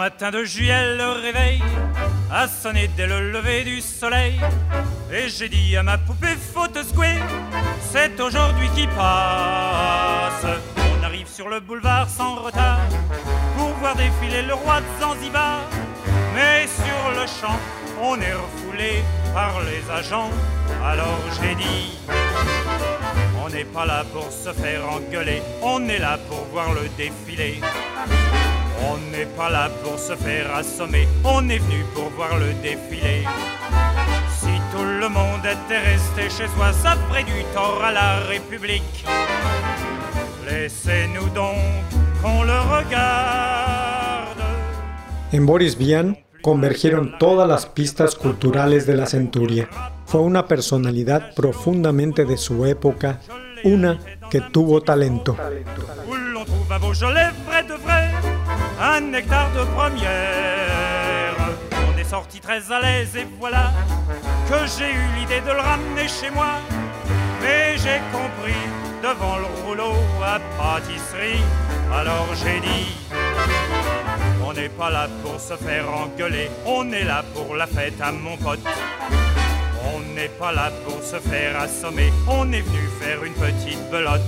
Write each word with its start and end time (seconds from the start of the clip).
Matin 0.00 0.30
de 0.30 0.44
juillet, 0.44 0.96
le 0.96 1.10
réveil 1.10 1.62
a 2.32 2.48
sonné 2.48 2.88
dès 2.96 3.06
le 3.06 3.32
lever 3.32 3.64
du 3.64 3.82
soleil. 3.82 4.40
Et 5.12 5.28
j'ai 5.28 5.50
dit 5.50 5.76
à 5.76 5.82
ma 5.82 5.98
poupée, 5.98 6.38
faut 6.54 6.66
te 6.68 6.82
secouer, 6.82 7.18
c'est 7.92 8.18
aujourd'hui 8.18 8.70
qui 8.74 8.86
passe. 8.86 10.46
On 10.90 11.04
arrive 11.04 11.28
sur 11.28 11.50
le 11.50 11.60
boulevard 11.60 12.08
sans 12.08 12.36
retard 12.36 12.80
pour 13.58 13.68
voir 13.80 13.94
défiler 13.94 14.40
le 14.40 14.54
roi 14.54 14.80
de 14.80 14.86
Zanzibar. 15.02 15.60
Mais 16.34 16.66
sur 16.66 17.20
le 17.20 17.26
champ, 17.26 17.60
on 18.00 18.18
est 18.22 18.32
refoulé 18.32 19.04
par 19.34 19.52
les 19.68 19.82
agents. 20.00 20.30
Alors 20.82 21.20
j'ai 21.36 21.54
dit, 21.56 21.98
on 23.44 23.50
n'est 23.50 23.70
pas 23.76 23.84
là 23.84 24.02
pour 24.14 24.32
se 24.32 24.50
faire 24.54 24.80
engueuler, 24.88 25.42
on 25.60 25.86
est 25.90 25.98
là 25.98 26.18
pour 26.26 26.42
voir 26.52 26.72
le 26.72 26.88
défilé. 26.96 27.60
On 28.88 28.96
n'est 29.12 29.26
pas 29.36 29.50
là 29.50 29.68
pour 29.82 29.98
se 29.98 30.14
faire 30.14 30.54
assommer, 30.54 31.06
on 31.24 31.48
est 31.48 31.58
venu 31.58 31.84
pour 31.94 32.08
voir 32.16 32.38
le 32.38 32.52
défilé. 32.62 33.24
Si 34.38 34.54
tout 34.72 34.84
le 34.84 35.08
monde 35.08 35.44
était 35.44 35.78
resté 35.78 36.22
chez 36.30 36.48
soi, 36.56 36.72
ça 36.72 36.96
ferait 37.08 37.24
du 37.24 37.44
tort 37.54 37.82
à 37.84 37.92
la 37.92 38.20
République. 38.20 39.04
Laissez-nous 40.48 41.28
donc 41.30 41.56
qu'on 42.22 42.42
le 42.44 42.58
regarde. 42.58 44.38
En 45.32 45.44
Boris 45.44 45.76
Vian 45.76 46.16
convergieron 46.42 47.18
todas 47.18 47.46
las 47.46 47.66
pistas 47.66 48.14
culturales 48.14 48.86
de 48.86 48.94
la 48.94 49.06
centuria. 49.06 49.68
Fue 50.06 50.20
una 50.20 50.46
personalidad 50.46 51.34
profundamente 51.34 52.24
de 52.24 52.36
su 52.36 52.64
época, 52.66 53.20
una 53.62 53.98
que 54.30 54.40
tuvo 54.40 54.80
talento. 54.80 55.36
Où 56.08 56.14
l'on 56.14 56.44
trouve 56.44 56.72
un 56.72 56.80
Beaujolais 56.80 57.30
vrai 57.46 57.62
de 57.62 57.74
vrai, 57.74 58.10
un 58.80 59.00
nectar 59.00 59.50
de 59.52 59.64
première. 59.74 61.36
On 61.86 61.98
est 61.98 62.04
sorti 62.04 62.40
très 62.40 62.72
à 62.72 62.80
l'aise 62.80 63.14
et 63.16 63.26
voilà 63.38 63.72
que 64.48 64.66
j'ai 64.78 64.90
eu 64.90 65.18
l'idée 65.18 65.40
de 65.40 65.52
le 65.52 65.60
ramener 65.60 66.08
chez 66.08 66.30
moi. 66.30 66.52
Mais 67.42 67.76
j'ai 67.76 68.00
compris 68.10 68.60
devant 69.02 69.36
le 69.36 69.46
rouleau 69.64 69.94
à 70.22 70.38
pâtisserie, 70.58 71.42
alors 71.92 72.28
j'ai 72.42 72.60
dit. 72.60 72.96
On 74.44 74.52
n'est 74.52 74.68
pas 74.68 74.90
là 74.90 75.08
pour 75.22 75.38
se 75.38 75.54
faire 75.54 75.84
engueuler, 75.90 76.50
on 76.66 76.90
est 76.92 77.04
là 77.04 77.22
pour 77.34 77.54
la 77.56 77.66
fête 77.66 78.00
à 78.00 78.12
mon 78.12 78.36
pote. 78.36 78.60
On 79.94 80.00
n'est 80.14 80.28
pas 80.28 80.52
là 80.52 80.70
pour 80.84 81.02
se 81.02 81.16
faire 81.16 81.60
assommer, 81.60 82.12
on 82.28 82.50
est 82.52 82.62
venu 82.62 82.88
faire 83.00 83.22
une 83.24 83.34
petite 83.34 83.90
belote. 83.90 84.22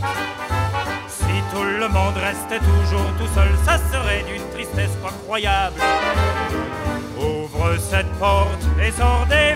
Tout 1.53 1.65
le 1.65 1.89
monde 1.89 2.17
restait 2.17 2.59
toujours 2.59 3.13
tout 3.19 3.29
seul, 3.35 3.51
ça 3.65 3.79
serait 3.93 4.25
d'une 4.25 4.49
tristesse 4.51 4.97
pas 5.03 5.13
croyable. 5.25 5.81
Ouvre 7.19 7.77
cette 7.79 8.11
porte 8.19 8.63
et 8.83 8.91
sors 8.93 9.27
des 9.27 9.55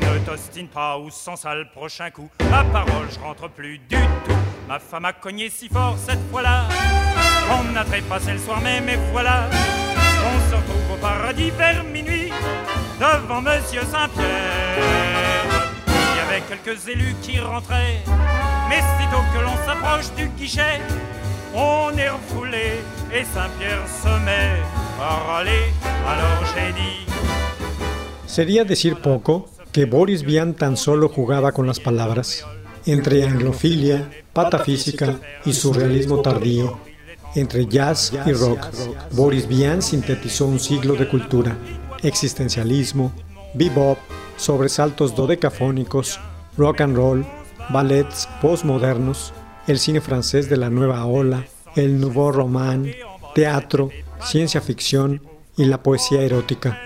ne 0.00 0.18
t'ostine 0.24 0.68
pas 0.68 0.98
ou 0.98 1.10
sans 1.10 1.36
ça 1.36 1.54
le 1.54 1.64
prochain 1.66 2.10
coup. 2.10 2.30
Ma 2.50 2.64
parole, 2.64 3.08
je 3.10 3.18
rentre 3.18 3.48
plus 3.48 3.78
du 3.78 3.96
tout. 3.96 4.32
Ma 4.68 4.78
femme 4.78 5.04
a 5.04 5.12
cogné 5.12 5.50
si 5.50 5.68
fort 5.68 5.96
cette 5.98 6.30
fois-là. 6.30 6.64
On 7.50 7.76
a 7.76 7.84
trépassé 7.84 8.32
le 8.32 8.38
soir 8.38 8.60
même 8.60 8.88
et 8.88 8.98
voilà. 9.12 9.48
On 10.26 10.50
se 10.50 10.56
retrouve 10.56 10.92
au 10.94 10.96
paradis 10.96 11.50
vers 11.50 11.84
minuit 11.84 12.32
devant 12.98 13.42
Monsieur 13.42 13.82
Saint-Pierre. 13.82 15.72
Il 15.88 16.16
y 16.16 16.20
avait 16.20 16.42
quelques 16.42 16.88
élus 16.88 17.14
qui 17.20 17.38
rentraient, 17.40 18.02
que 19.32 19.40
l'on 19.40 19.56
s'approche 19.66 20.14
du 20.16 20.28
guichet, 20.36 20.80
on 21.54 21.96
est 21.96 22.08
refoulé 22.08 22.80
et 23.12 23.24
Saint-Pierre 23.24 23.86
se 24.02 24.24
met 24.24 24.62
à 25.00 25.16
râler. 25.26 25.72
Alors. 26.06 26.34
Sería 28.26 28.64
decir 28.64 29.00
poco 29.00 29.48
que 29.70 29.84
Boris 29.84 30.22
Vian 30.22 30.54
tan 30.54 30.76
solo 30.76 31.08
jugaba 31.08 31.52
con 31.52 31.66
las 31.66 31.78
palabras. 31.78 32.44
Entre 32.86 33.24
anglofilia, 33.24 34.10
patafísica 34.32 35.20
y 35.44 35.52
surrealismo 35.52 36.20
tardío, 36.20 36.78
entre 37.34 37.66
jazz 37.66 38.12
y 38.26 38.32
rock, 38.32 38.66
Boris 39.12 39.46
Vian 39.48 39.80
sintetizó 39.82 40.46
un 40.46 40.58
siglo 40.58 40.94
de 40.94 41.08
cultura, 41.08 41.56
existencialismo, 42.02 43.12
bebop, 43.54 43.98
sobresaltos 44.36 45.14
dodecafónicos, 45.14 46.20
rock 46.58 46.80
and 46.82 46.96
roll, 46.96 47.24
ballets 47.70 48.28
postmodernos, 48.40 49.32
el 49.66 49.78
cine 49.78 50.00
francés 50.00 50.48
de 50.48 50.56
la 50.56 50.70
nueva 50.70 51.04
ola, 51.04 51.44
el 51.76 52.00
nouveau 52.00 52.32
roman, 52.32 52.90
teatro, 53.34 53.90
ciencia 54.20 54.60
ficción 54.60 55.22
y 55.56 55.64
la 55.64 55.82
poesía 55.82 56.22
erótica. 56.22 56.78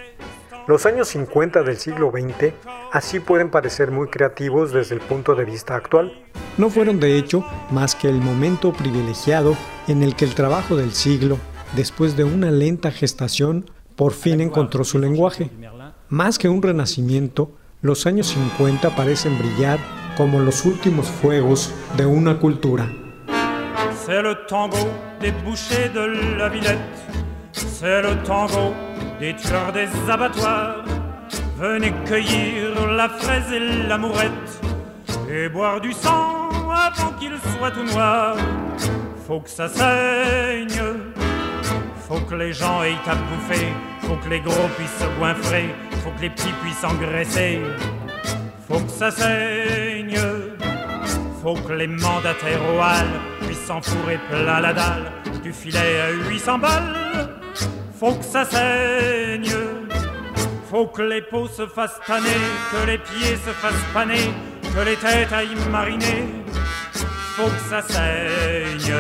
Los 0.67 0.85
años 0.85 1.09
50 1.09 1.63
del 1.63 1.79
siglo 1.79 2.11
XX 2.11 2.53
así 2.93 3.21
pueden 3.21 3.51
parecer 3.51 3.91
muy 3.91 4.09
creativos 4.09 4.73
desde 4.73 4.95
el 4.95 5.01
punto 5.01 5.35
de 5.35 5.45
vista 5.45 5.75
actual. 5.75 6.13
No 6.59 6.69
fueron 6.69 7.01
de 7.01 7.17
hecho 7.17 7.45
más 7.71 7.95
que 7.95 8.09
el 8.09 8.21
momento 8.21 8.73
privilegiado 8.73 9.57
en 9.87 10.03
el 10.03 10.15
que 10.15 10.27
el 10.27 10.35
trabajo 10.35 10.77
del 10.77 10.93
siglo, 10.93 11.39
después 11.75 12.17
de 12.17 12.25
una 12.25 12.51
lenta 12.51 12.91
gestación, 12.91 13.71
por 13.97 14.13
fin 14.13 14.41
encontró 14.41 14.85
su 14.85 14.99
lenguaje. 14.99 15.51
Más 16.09 16.39
que 16.39 16.49
un 16.49 16.63
renacimiento, 16.63 17.51
los 17.81 18.07
años 18.07 18.29
50 18.29 18.95
parecen 18.95 19.39
brillar 19.39 19.79
como 20.19 20.41
los 20.41 20.65
últimos 20.65 21.09
fuegos 21.09 21.73
de 21.97 22.05
una 22.05 22.41
cultura. 22.41 22.89
C'est 24.05 24.21
le 24.21 24.35
tango 24.49 24.89
des 25.21 25.31
bouchers 25.45 25.91
de 25.95 26.37
la 26.37 26.49
Villette. 26.49 26.99
C'est 27.53 28.03
le 28.03 28.17
tango 28.25 28.75
des 29.21 29.37
tueurs 29.37 29.73
des 29.73 29.89
abattoirs. 30.11 30.85
Venez 31.57 31.93
cueillir 32.05 32.91
la 32.97 33.09
fraise 33.09 33.53
et 33.53 33.61
l'amourette 33.89 34.61
et 35.31 35.49
boire 35.49 35.81
du 35.81 35.93
sang 35.93 36.49
avant 36.69 37.13
qu'il 37.21 37.37
soit 37.57 37.71
tout 37.71 37.85
noir. 37.85 38.37
Faut 39.25 39.41
que 39.41 39.51
ça 39.51 39.69
saigne, 39.69 40.83
faut 42.09 42.21
que 42.29 42.35
les 42.35 42.53
gens 42.53 42.83
aient 42.83 43.07
à 43.07 43.15
bouffer, 43.15 43.67
faut 44.01 44.17
que 44.17 44.31
les 44.31 44.41
gros 44.41 44.69
puissent 44.77 44.99
se 44.99 45.19
goinfrer, 45.19 45.69
faut 46.03 46.11
que 46.17 46.23
les 46.23 46.31
petits 46.31 46.55
puissent 46.63 46.83
engraisser. 46.83 47.61
Faut 48.69 48.81
que 48.81 48.91
ça 48.91 49.11
saigne, 49.11 50.21
faut 51.43 51.55
que 51.55 51.73
les 51.73 51.87
mandataires 51.87 52.61
au 52.71 53.47
puissent 53.47 53.65
s'enfourrer 53.65 54.19
plein 54.29 54.61
la 54.61 54.75
dalle 54.75 55.11
du 55.43 55.55
filet 55.55 55.79
à 55.79 56.11
800 56.31 56.59
balles. 56.59 57.31
Faut 57.99 58.13
que 58.13 58.25
ça 58.25 58.45
saigne, 58.45 59.51
faut 60.71 60.87
que 60.87 61.01
les 61.01 61.23
peaux 61.23 61.49
se 61.49 61.67
fassent 61.67 61.99
tanner, 62.07 62.29
que 62.71 62.87
les 62.87 62.99
pieds 62.99 63.37
se 63.37 63.53
fassent 63.53 63.89
paner, 63.95 64.31
que 64.63 64.85
les 64.85 64.97
têtes 64.97 65.33
aillent 65.33 65.71
mariner. 65.71 66.29
Faut 67.37 67.49
que 67.49 67.71
ça 67.71 67.81
saigne, 67.81 68.95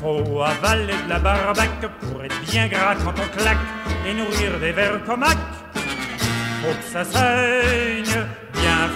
faut 0.00 0.40
avaler 0.42 0.94
de 1.04 1.10
la 1.10 1.18
barbaque 1.18 1.86
pour 2.00 2.24
être 2.24 2.40
bien 2.50 2.68
gras 2.68 2.94
quand 2.94 3.12
on 3.12 3.38
claque 3.38 3.58
et 4.06 4.14
nourrir 4.14 4.58
des 4.58 4.72
vers 4.72 5.04
comaques. 5.04 5.36
Faut 5.74 6.74
que 6.74 6.90
ça 6.90 7.04
saigne 7.04 8.24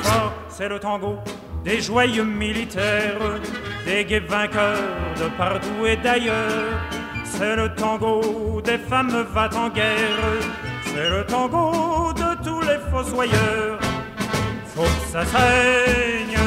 fort, 0.03 0.33
c'est 0.49 0.69
le 0.69 0.79
tango 0.79 1.19
des 1.65 1.81
joyeux 1.81 2.25
militaires, 2.25 3.41
des 3.85 4.05
gays 4.05 4.21
vainqueurs 4.21 5.15
de 5.21 5.29
partout 5.37 5.87
et 5.87 5.97
d'ailleurs. 5.97 6.81
C'est 7.25 7.57
le 7.57 7.75
tango 7.75 8.61
des 8.65 8.79
femmes 8.79 9.27
va 9.35 9.49
en 9.55 9.69
guerre, 9.69 10.33
c'est 10.85 11.11
le 11.11 11.25
tango 11.27 12.13
de 12.15 12.43
tous 12.43 12.61
les 12.63 12.79
fossoyeurs. 12.91 13.79
Faut 14.75 14.83
que 14.83 15.13
ça 15.13 15.25
saigne, 15.25 16.39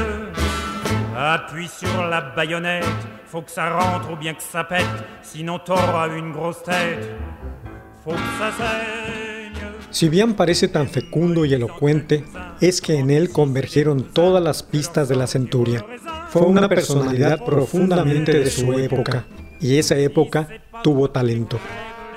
Appuie 1.15 1.67
sur 1.67 2.07
la 2.07 2.21
baïonnette, 2.21 2.85
faut 3.27 3.41
que 3.41 3.51
ça 3.51 3.69
rentre 3.69 4.11
ou 4.11 4.15
bien 4.15 4.33
que 4.33 4.41
ça 4.41 4.63
pète, 4.63 4.85
sinon 5.21 5.59
t'auras 5.59 6.09
une 6.09 6.31
grosse 6.31 6.63
tête. 6.63 7.11
Faut 8.03 8.11
que 8.11 8.17
ça 8.39 8.51
saigne. 8.57 9.30
Si 9.91 10.07
bien 10.07 10.35
parece 10.35 10.67
tan 10.67 10.87
fecundo 10.87 11.45
y 11.45 11.53
elocuente, 11.53 12.23
es 12.61 12.81
que 12.81 12.97
en 12.97 13.09
él 13.09 13.29
convergieron 13.29 14.03
todas 14.13 14.41
las 14.41 14.63
pistas 14.63 15.09
de 15.09 15.15
la 15.15 15.27
centuria. 15.27 15.85
Fue 16.29 16.43
una 16.43 16.69
personalidad 16.69 17.43
profundamente 17.43 18.39
de 18.39 18.49
su 18.49 18.73
época, 18.73 19.25
y 19.59 19.77
esa 19.77 19.97
época 19.97 20.47
tuvo 20.81 21.09
talento. 21.09 21.59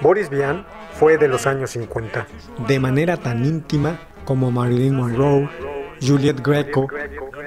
Boris 0.01 0.31
Vian 0.31 0.65
fue 0.93 1.19
de 1.19 1.27
los 1.27 1.47
años 1.47 1.71
50, 1.71 2.29
de 2.69 2.79
manera 2.79 3.17
tan 3.17 3.45
íntima 3.45 4.01
como 4.25 4.51
Marilyn 4.53 4.95
Monroe, 4.95 5.49
Juliette 6.01 6.47
Greco, 6.47 6.87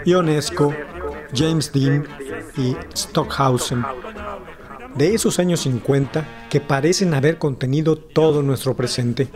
Ionesco, 0.06 0.74
James 1.34 1.72
Dean 1.72 2.06
y 2.58 2.76
Stockhausen. 2.96 3.86
De 4.96 5.14
esos 5.14 5.40
años 5.40 5.62
50 5.62 6.48
que 6.50 6.60
parecen 6.60 7.14
haber 7.14 7.38
contenido 7.38 7.98
todo 7.98 8.42
nuestro 8.42 8.76
presente. 8.76 9.30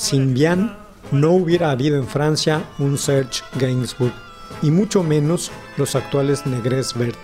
Sin 0.00 0.32
Vian 0.32 0.74
no 1.12 1.32
hubiera 1.32 1.72
habido 1.72 1.98
en 1.98 2.06
Francia 2.06 2.62
un 2.78 2.96
Serge 2.96 3.42
Gainsbourg 3.56 4.14
y 4.62 4.70
mucho 4.70 5.02
menos 5.02 5.52
los 5.76 5.94
actuales 5.94 6.46
Negres 6.46 6.94
Vert. 6.94 7.18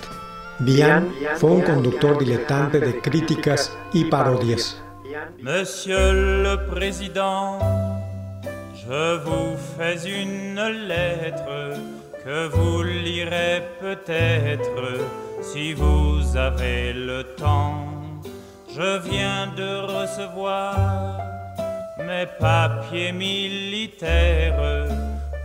Vian 0.58 1.10
fue 1.36 1.52
un 1.52 1.62
conductor 1.62 2.18
diletante 2.18 2.78
de 2.78 3.00
críticas 3.00 3.74
y 3.94 4.04
parodias. 4.04 4.78
Monsieur 5.40 6.12
le 6.12 6.66
Président, 6.66 7.60
je 8.74 9.24
vous 9.24 9.56
fais 9.78 9.96
une 10.04 10.60
lettre 10.86 11.80
que 12.22 12.48
vous 12.48 12.82
lirez 12.82 13.62
peut-être 13.80 15.00
si 15.40 15.72
vous 15.72 16.36
avez 16.36 16.92
le 16.92 17.24
temps. 17.36 17.86
Je 18.68 18.98
viens 19.08 19.46
de 19.56 19.78
recevoir 19.86 21.35
mes 22.06 22.26
papiers 22.38 23.12
militaires 23.12 24.86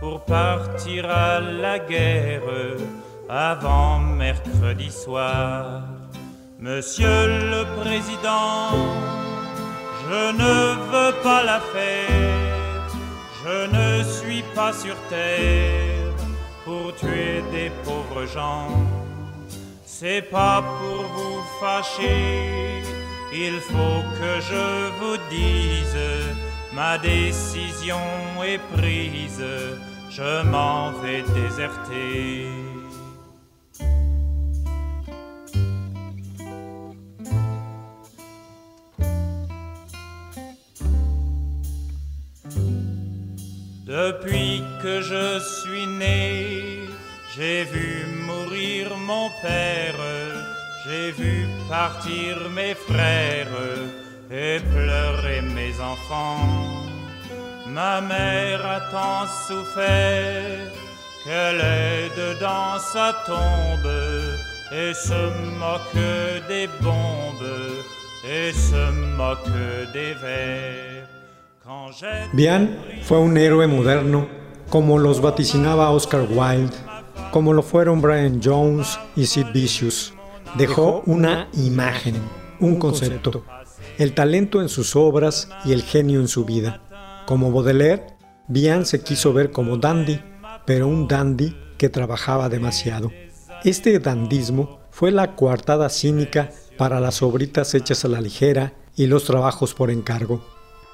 pour 0.00 0.24
partir 0.24 1.10
à 1.10 1.40
la 1.40 1.78
guerre 1.78 2.42
avant 3.28 3.98
mercredi 3.98 4.90
soir. 4.90 5.82
Monsieur 6.58 7.26
le 7.52 7.62
Président, 7.80 8.70
je 10.04 10.22
ne 10.42 10.56
veux 10.90 11.14
pas 11.22 11.42
la 11.42 11.60
fête, 11.72 12.92
je 13.44 13.58
ne 13.78 14.04
suis 14.04 14.44
pas 14.54 14.72
sur 14.72 14.96
terre 15.08 16.14
pour 16.64 16.94
tuer 16.94 17.42
des 17.50 17.70
pauvres 17.84 18.26
gens. 18.26 18.68
C'est 19.84 20.22
pas 20.22 20.62
pour 20.78 21.02
vous 21.16 21.40
fâcher, 21.60 22.82
il 23.32 23.58
faut 23.60 24.02
que 24.18 24.32
je 24.50 24.66
vous 24.98 25.16
dise, 25.30 25.98
ma 26.74 26.98
décision 26.98 28.00
est 28.44 28.60
prise, 28.76 29.44
je 30.10 30.42
m'en 30.44 30.92
vais 31.00 31.22
déserter. 31.22 32.48
Depuis 43.84 44.62
que 44.82 45.02
je 45.02 45.38
suis 45.38 45.86
né, 45.86 46.80
j'ai 47.36 47.64
vu 47.64 48.06
mourir 48.26 48.96
mon 48.96 49.28
père, 49.42 50.00
j'ai 50.84 51.10
vu 51.10 51.46
partir 51.68 52.48
mes 52.50 52.74
frères 52.74 54.01
et 54.32 54.60
pleurer 54.60 55.42
mes 55.54 55.78
enfants. 55.80 56.48
Ma 57.68 58.00
mère 58.00 58.64
a 58.64 58.80
tant 58.90 59.26
souffert 59.46 60.72
qu'elle 61.24 61.60
est 61.60 62.08
dedans 62.16 62.78
sa 62.92 63.12
tombe 63.26 63.92
et 64.72 64.94
se 64.94 65.22
moque 65.58 66.48
des 66.48 66.68
bombes 66.80 67.52
et 68.26 68.52
se 68.52 68.90
moque 69.16 69.92
des 69.92 70.14
vers. 70.14 71.06
Bian 72.32 72.68
fue 73.02 73.18
un 73.18 73.36
héroe 73.36 73.66
moderno, 73.66 74.26
como 74.70 74.98
los 74.98 75.20
vaticinaba 75.20 75.90
Oscar 75.90 76.22
Wilde, 76.28 76.74
como 77.30 77.52
lo 77.52 77.62
fueron 77.62 78.00
Brian 78.00 78.40
Jones 78.42 78.98
y 79.16 79.26
Sid 79.26 79.46
Vicious. 79.52 80.12
Dejó 80.56 81.02
una 81.06 81.48
imagen, 81.54 82.16
un 82.60 82.78
concepto, 82.78 83.44
el 83.98 84.14
talento 84.14 84.60
en 84.60 84.68
sus 84.68 84.96
obras 84.96 85.48
y 85.64 85.72
el 85.72 85.82
genio 85.82 86.20
en 86.20 86.28
su 86.28 86.44
vida. 86.44 86.80
Como 87.26 87.52
Baudelaire, 87.52 88.06
Bian 88.48 88.86
se 88.86 89.02
quiso 89.02 89.32
ver 89.32 89.50
como 89.50 89.76
dandy, 89.76 90.20
pero 90.66 90.88
un 90.88 91.08
dandy 91.08 91.56
que 91.78 91.88
trabajaba 91.88 92.48
demasiado. 92.48 93.10
Este 93.64 93.98
dandismo 93.98 94.80
fue 94.90 95.10
la 95.10 95.36
coartada 95.36 95.88
cínica 95.88 96.50
para 96.76 97.00
las 97.00 97.22
obritas 97.22 97.74
hechas 97.74 98.04
a 98.04 98.08
la 98.08 98.20
ligera 98.20 98.74
y 98.96 99.06
los 99.06 99.24
trabajos 99.24 99.74
por 99.74 99.90
encargo. 99.90 100.44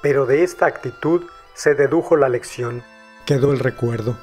Pero 0.01 0.25
de 0.25 0.43
esta 0.43 0.65
actitud 0.65 1.23
se 1.53 1.75
dedujo 1.75 2.15
la 2.15 2.29
lección, 2.29 2.83
quedó 3.25 3.51
el 3.51 3.59
recuerdo. 3.59 4.17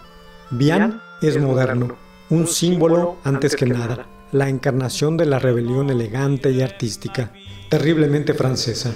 Bian 0.51 1.01
es 1.23 1.41
moderno, 1.41 1.97
un 2.31 2.47
símbolo 2.47 3.17
antes 3.25 3.57
que 3.57 3.67
nada, 3.67 4.07
la 4.33 4.49
encarnación 4.49 5.17
de 5.17 5.27
la 5.27 5.39
rebelión 5.39 5.91
elegante 5.91 6.51
y 6.51 6.63
artística, 6.63 7.33
terriblemente 7.69 8.35
francesa. 8.35 8.93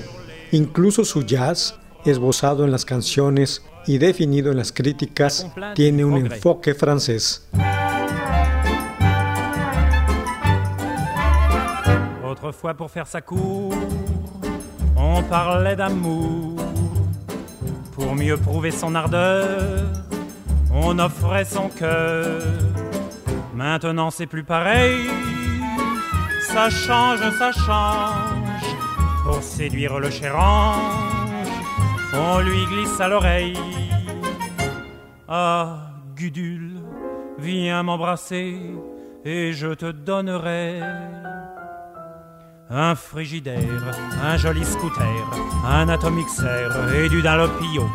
Incluso 0.52 1.04
su 1.04 1.22
jazz, 1.22 1.78
esbozado 2.04 2.64
en 2.64 2.70
las 2.70 2.84
canciones 2.84 3.62
y 3.86 3.98
definido 3.98 4.50
en 4.50 4.56
las 4.56 4.72
críticas, 4.72 5.46
tiene 5.74 6.04
un 6.04 6.16
enfoque 6.16 6.74
francés. 6.74 7.48
Autrefois 12.24 12.74
pour 12.74 12.90
faire 12.90 13.06
sa 13.06 13.20
cour, 13.20 13.74
on 14.96 15.22
parlait 15.24 15.76
d'amour. 15.76 16.56
Pour 17.92 18.14
mieux 18.14 18.38
prouver 18.38 18.70
son 18.70 18.94
ardeur, 18.94 19.86
on 20.72 20.98
offrait 20.98 21.44
son 21.44 21.68
cœur. 21.68 22.42
Maintenant 23.54 24.10
c'est 24.10 24.26
plus 24.26 24.44
pareil, 24.44 25.10
ça 26.40 26.70
change, 26.70 27.20
ça 27.38 27.52
change. 27.52 28.39
Pour 29.30 29.44
séduire 29.44 30.00
le 30.00 30.10
cher 30.10 30.36
ange, 30.36 31.30
on 32.12 32.40
lui 32.40 32.66
glisse 32.66 33.00
à 33.00 33.06
l'oreille. 33.06 33.56
Ah, 35.28 35.92
Gudule, 36.16 36.80
viens 37.38 37.84
m'embrasser 37.84 38.56
et 39.24 39.52
je 39.52 39.68
te 39.68 39.92
donnerai 39.92 40.80
un 42.70 42.96
frigidaire, 42.96 43.94
un 44.20 44.36
joli 44.36 44.64
scooter, 44.64 45.24
un 45.64 45.88
atomixer 45.88 46.68
et 46.96 47.08
du 47.08 47.22
dalopio, 47.22 47.88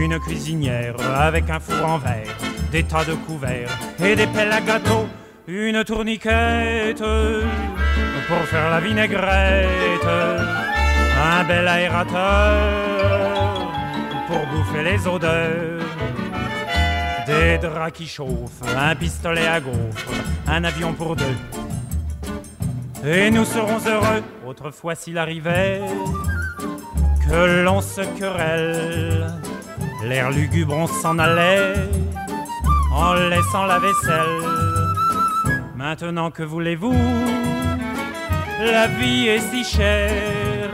une 0.00 0.18
cuisinière 0.18 0.96
avec 1.14 1.50
un 1.50 1.60
four 1.60 1.86
en 1.86 1.98
verre, 1.98 2.36
des 2.72 2.82
tas 2.82 3.04
de 3.04 3.14
couverts 3.14 3.70
et 4.04 4.16
des 4.16 4.26
pelles 4.26 4.52
à 4.52 4.60
gâteau, 4.60 5.06
une 5.46 5.84
tourniquette 5.84 7.04
pour 8.28 8.38
faire 8.46 8.70
la 8.70 8.80
vinaigrette, 8.80 10.06
un 11.22 11.44
bel 11.44 11.68
aérateur 11.68 13.02
pour 14.26 14.46
bouffer 14.46 14.82
les 14.82 15.06
odeurs. 15.06 15.82
Des 17.26 17.58
draps 17.58 17.92
qui 17.92 18.06
chauffent, 18.06 18.62
un 18.76 18.94
pistolet 18.94 19.46
à 19.46 19.60
gaufres, 19.60 20.10
un 20.46 20.62
avion 20.64 20.92
pour 20.92 21.16
deux, 21.16 21.36
et 23.06 23.30
nous 23.30 23.44
serons 23.44 23.78
heureux 23.86 24.22
autrefois 24.46 24.94
s'il 24.94 25.18
arrivait 25.18 25.80
que 27.26 27.62
l'on 27.64 27.80
se 27.80 28.02
querelle. 28.18 29.26
L'air 30.02 30.30
lugubre, 30.30 30.74
on 30.74 30.86
s'en 30.86 31.18
allait 31.18 31.74
en 32.92 33.14
laissant 33.14 33.64
la 33.64 33.78
vaisselle. 33.78 34.42
Maintenant 35.74 36.30
que 36.30 36.42
voulez-vous? 36.42 37.53
La 38.60 38.86
vie 38.86 39.28
est 39.28 39.40
si 39.40 39.64
chère. 39.64 40.70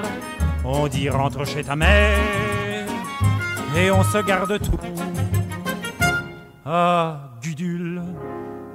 On 0.65 0.87
dit 0.87 1.09
rentre 1.09 1.47
chez 1.47 1.65
ta 1.65 1.77
mère 1.77 2.19
et 3.77 3.91
on 3.91 4.03
se 4.03 4.19
garde 4.19 4.59
tout. 4.61 4.79
Ah, 6.65 7.31
Gudule, 7.43 8.03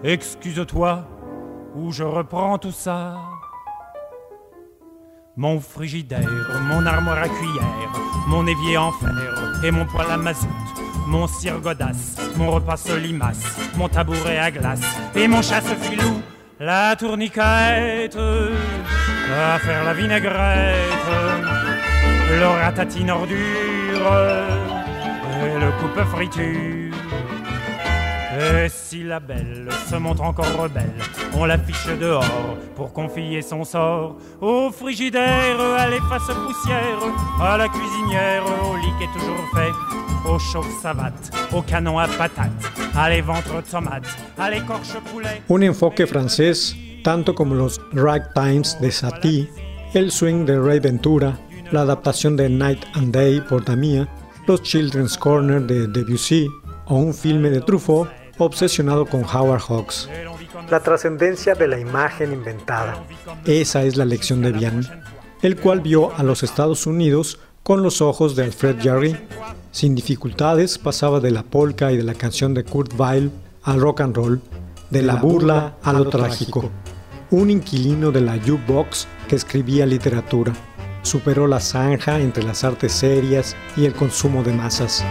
excuse-toi 0.04 1.08
ou 1.76 1.92
je 1.92 2.04
reprends 2.04 2.58
tout 2.58 2.72
ça. 2.72 3.18
Mon 5.38 5.60
frigidaire, 5.60 6.62
mon 6.64 6.86
armoire 6.86 7.20
à 7.20 7.30
cuillère, 7.30 7.92
mon 8.28 8.48
évier 8.48 8.78
en 8.78 8.92
fer 8.92 9.62
et 9.64 9.72
mon 9.72 9.86
poêle 9.86 10.12
à 10.12 10.18
mazout, 10.18 10.48
mon 11.08 11.28
cire 11.28 11.60
godasse, 11.60 12.16
mon 12.38 12.52
repas 12.52 12.78
solimace, 12.78 13.60
mon 13.76 13.90
tabouret 13.90 14.40
à 14.40 14.50
glace 14.50 14.82
et 15.14 15.28
mon 15.28 15.42
chasse-filou 15.42 16.22
la 16.60 16.96
tourniquette, 16.96 18.18
à 18.18 19.60
faire 19.60 19.84
la 19.84 19.94
vinaigrette, 19.94 21.08
le 22.30 22.46
ratatine 22.46 23.12
ordure 23.12 23.38
et 25.44 25.60
le 25.60 25.72
coupe 25.80 26.04
friture. 26.10 26.94
Et 28.38 28.68
si 28.68 29.04
la 29.04 29.20
belle 29.20 29.70
se 29.90 29.96
montre 29.96 30.22
encore 30.22 30.58
rebelle, 30.58 30.92
on 31.34 31.46
l'affiche 31.46 31.88
dehors 32.00 32.58
pour 32.76 32.92
confier 32.92 33.42
son 33.42 33.64
sort 33.64 34.18
au 34.42 34.72
frigidaire, 34.72 35.60
à 35.78 35.88
l'efface 35.88 36.28
poussière, 36.28 37.00
à 37.42 37.58
la 37.58 37.70
cuisinière, 37.70 38.44
au 38.46 38.76
lit 38.76 38.92
qui 38.98 39.06
est 39.06 39.14
toujours 39.14 39.46
fait, 39.54 40.30
au 40.30 40.38
chauffe 40.38 40.82
savate, 40.82 41.32
au 41.54 41.62
canon 41.62 41.98
à 41.98 42.08
patates, 42.08 42.52
Un 45.48 45.64
enfoque 45.64 46.08
francés, 46.08 46.76
tanto 47.04 47.36
como 47.36 47.54
los 47.54 47.82
ragtimes 47.92 48.80
de 48.80 48.90
Satie, 48.90 49.50
el 49.94 50.12
swing 50.12 50.46
de 50.46 50.58
Ray 50.58 50.80
Ventura, 50.80 51.38
la 51.72 51.82
adaptación 51.82 52.38
de 52.38 52.50
Night 52.50 52.86
and 52.94 53.14
Day 53.14 53.42
por 53.42 53.66
Damia, 53.66 54.08
los 54.48 54.62
Children's 54.62 55.18
Corner 55.18 55.62
de 55.62 55.88
Debussy 55.88 56.48
o 56.86 56.96
un 56.96 57.14
filme 57.14 57.50
de 57.50 57.60
Truffaut 57.60 58.10
obsesionado 58.38 59.06
con 59.06 59.26
Howard 59.26 59.62
Hawks. 59.68 60.10
La 60.70 60.80
trascendencia 60.80 61.54
de 61.54 61.68
la 61.68 61.78
imagen 61.78 62.32
inventada. 62.32 63.04
Esa 63.46 63.84
es 63.84 63.98
la 63.98 64.06
lección 64.06 64.42
de 64.42 64.54
Vian, 64.54 65.04
el 65.42 65.58
cual 65.58 65.82
vio 65.82 66.16
a 66.16 66.24
los 66.24 66.44
Estados 66.44 66.88
Unidos 66.88 67.40
con 67.62 67.84
los 67.84 68.02
ojos 68.02 68.38
de 68.38 68.46
Alfred 68.46 68.78
Jarry. 68.82 69.18
Sin 69.76 69.94
dificultades 69.94 70.78
pasaba 70.78 71.20
de 71.20 71.32
la 71.32 71.44
polka 71.44 71.92
y 71.92 71.98
de 71.98 72.04
la 72.04 72.14
canción 72.14 72.54
de 72.54 72.64
Kurt 72.64 72.94
Weill 72.98 73.30
al 73.64 73.82
rock 73.82 74.00
and 74.00 74.16
roll, 74.16 74.42
de 74.90 75.02
la 75.02 75.16
burla 75.16 75.76
a 75.84 75.92
lo 75.92 76.08
trágico. 76.08 76.72
Un 77.32 77.50
inquilino 77.50 78.10
de 78.10 78.22
la 78.22 78.38
jukebox 78.38 79.06
que 79.28 79.36
escribía 79.36 79.86
literatura. 79.86 80.54
Superó 81.02 81.46
la 81.46 81.60
zanja 81.60 82.22
entre 82.22 82.44
las 82.44 82.64
artes 82.64 82.94
serias 82.94 83.54
y 83.76 83.84
el 83.84 83.94
consumo 83.94 84.44
de 84.44 84.54
masas. 84.54 85.04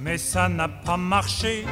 Mais 0.00 0.16
ça 0.16 0.48
n'a 0.48 0.68
pas 0.68 0.96
marché, 0.96 1.66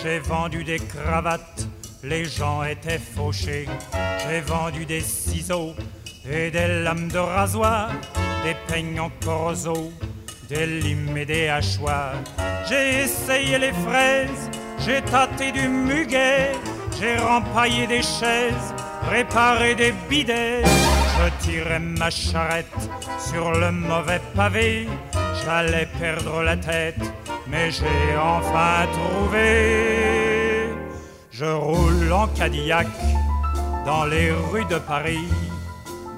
j'ai 0.00 0.20
vendu 0.20 0.62
des 0.62 0.78
cravates, 0.78 1.66
les 2.04 2.24
gens 2.24 2.62
étaient 2.62 3.00
fauchés. 3.00 3.66
J'ai 4.28 4.42
vendu 4.42 4.84
des 4.86 5.00
ciseaux 5.00 5.74
et 6.24 6.52
des 6.52 6.84
lames 6.84 7.08
de 7.08 7.18
rasoir, 7.18 7.90
des 8.44 8.56
peignes 8.66 9.00
en 9.00 9.10
corroso, 9.24 9.92
des 10.48 10.66
limes 10.66 11.16
et 11.16 11.24
des 11.24 11.48
hachoirs. 11.48 12.16
J'ai 12.68 13.04
essayé 13.04 13.58
les 13.58 13.72
fraises, 13.72 14.50
j'ai 14.78 15.02
tâté 15.02 15.52
du 15.52 15.68
muguet, 15.68 16.52
j'ai 16.98 17.16
rempaillé 17.16 17.86
des 17.86 18.02
chaises, 18.02 18.74
réparé 19.08 19.74
des 19.74 19.92
bidets. 20.08 20.62
Je 20.64 21.44
tirais 21.44 21.80
ma 21.80 22.10
charrette 22.10 22.90
sur 23.18 23.50
le 23.52 23.70
mauvais 23.70 24.20
pavé, 24.34 24.88
j'allais 25.44 25.88
perdre 25.98 26.42
la 26.42 26.56
tête 26.56 27.02
mais 27.50 27.70
j'ai 27.70 28.16
enfin 28.16 28.86
trouvé. 28.92 30.68
Je 31.30 31.44
roule 31.44 32.12
en 32.12 32.28
Cadillac 32.28 32.86
dans 33.84 34.04
les 34.04 34.30
rues 34.30 34.66
de 34.66 34.78
Paris 34.78 35.28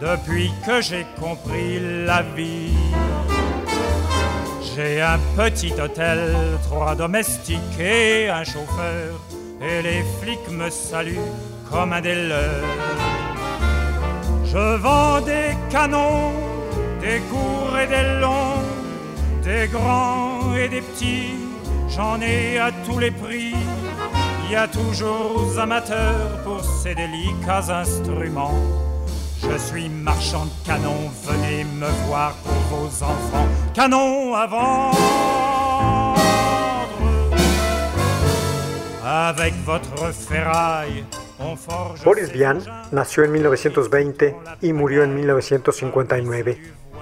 depuis 0.02 0.50
que 0.66 0.80
j'ai 0.80 1.06
compris 1.20 1.78
la 2.04 2.22
vie. 2.22 2.74
J'ai 4.74 5.00
un 5.00 5.18
petit 5.36 5.72
hôtel, 5.80 6.18
trois 6.64 6.94
domestiques 6.96 7.78
et 7.78 8.28
un 8.28 8.42
chauffeur, 8.42 9.10
et 9.60 9.80
les 9.82 10.02
flics 10.20 10.50
me 10.50 10.70
saluent 10.70 11.30
comme 11.70 11.92
un 11.92 12.00
des 12.00 12.26
leurs. 12.28 12.64
Je 14.44 14.76
vends 14.76 15.20
des 15.20 15.56
canons, 15.70 16.32
des 17.00 17.20
courts 17.30 17.78
et 17.78 17.86
des 17.86 18.20
longs, 18.20 18.66
des 19.44 19.68
grands 19.68 20.54
et 20.56 20.68
des 20.68 20.80
petits, 20.80 21.34
j'en 21.88 22.20
ai 22.20 22.58
à 22.58 22.70
tous 22.84 22.98
les 22.98 23.12
prix. 23.12 23.54
Il 24.44 24.50
y 24.50 24.56
a 24.56 24.66
toujours 24.66 25.58
amateurs 25.58 26.42
pour 26.44 26.62
ces 26.64 26.94
délicats 26.94 27.70
instruments. 27.70 28.91
Je 29.42 29.58
suis 29.58 29.88
marchand 29.88 30.46
de 30.46 30.66
canons, 30.66 31.10
venez 31.24 31.64
me 31.64 31.88
voir 32.06 32.34
pour 32.44 32.78
vos 32.78 33.04
enfants. 33.04 33.46
Canon 33.74 34.34
à 34.34 34.46
vendre 34.46 34.96
avec 39.04 39.54
votre 39.64 40.12
ferraille. 40.12 41.04
On 41.40 41.56
forge 41.56 42.04
Boris 42.04 42.30
Vian 42.32 42.58
nació 42.92 43.24
en 43.24 43.32
1920 43.32 44.34
y 44.62 44.72
murió 44.72 45.02
en 45.02 45.14
1959. 45.14 46.58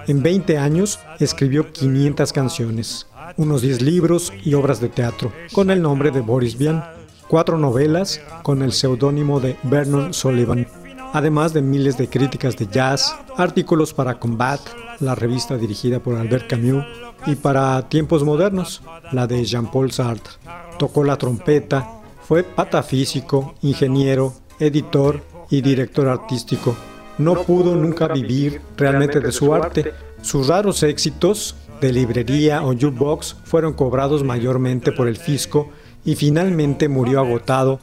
En 0.07 0.23
20 0.23 0.57
años 0.57 0.99
escribió 1.19 1.71
500 1.71 2.33
canciones, 2.33 3.07
unos 3.37 3.61
10 3.61 3.83
libros 3.83 4.33
y 4.43 4.55
obras 4.55 4.81
de 4.81 4.89
teatro 4.89 5.31
con 5.53 5.71
el 5.71 5.83
nombre 5.83 6.11
de 6.11 6.21
Boris 6.21 6.57
Vian, 6.57 6.83
cuatro 7.29 7.59
novelas 7.59 8.21
con 8.43 8.63
el 8.63 8.73
seudónimo 8.73 9.41
de 9.41 9.57
Vernon 9.63 10.15
Sullivan, 10.15 10.67
además 11.13 11.53
de 11.53 11.63
miles 11.63 11.97
de 11.97 12.09
críticas 12.09 12.57
de 12.57 12.67
jazz, 12.67 13.15
artículos 13.37 13.95
para 13.95 14.19
Combat, 14.19 14.61
la 15.01 15.15
revista 15.15 15.57
dirigida 15.57 16.01
por 16.01 16.17
Albert 16.17 16.49
Camus, 16.49 16.85
y 17.27 17.35
para 17.35 17.89
Tiempos 17.89 18.25
Modernos, 18.25 18.83
la 19.13 19.27
de 19.27 19.45
Jean-Paul 19.45 19.93
Sartre. 19.93 20.35
Tocó 20.79 21.05
la 21.05 21.17
trompeta, 21.17 22.01
fue 22.27 22.43
patafísico, 22.43 23.55
ingeniero, 23.63 24.33
editor 24.59 25.23
y 25.51 25.61
director 25.61 26.09
artístico 26.09 26.77
no 27.21 27.43
pudo 27.43 27.77
nunca 27.77 28.09
vivir 28.09 28.63
realmente 28.77 29.21
de 29.21 29.31
su 29.31 29.55
arte. 29.55 29.93
Sus 30.23 30.49
raros 30.49 30.83
éxitos 30.83 31.55
de 31.81 31.93
librería 31.93 32.63
o 32.63 32.73
jukebox 32.73 33.37
fueron 33.45 33.75
cobrados 33.75 34.25
mayormente 34.25 34.91
por 34.91 35.07
el 35.07 35.17
fisco 35.17 35.69
y 36.05 36.15
finalmente 36.15 36.89
murió 36.89 37.21
agotado 37.21 37.79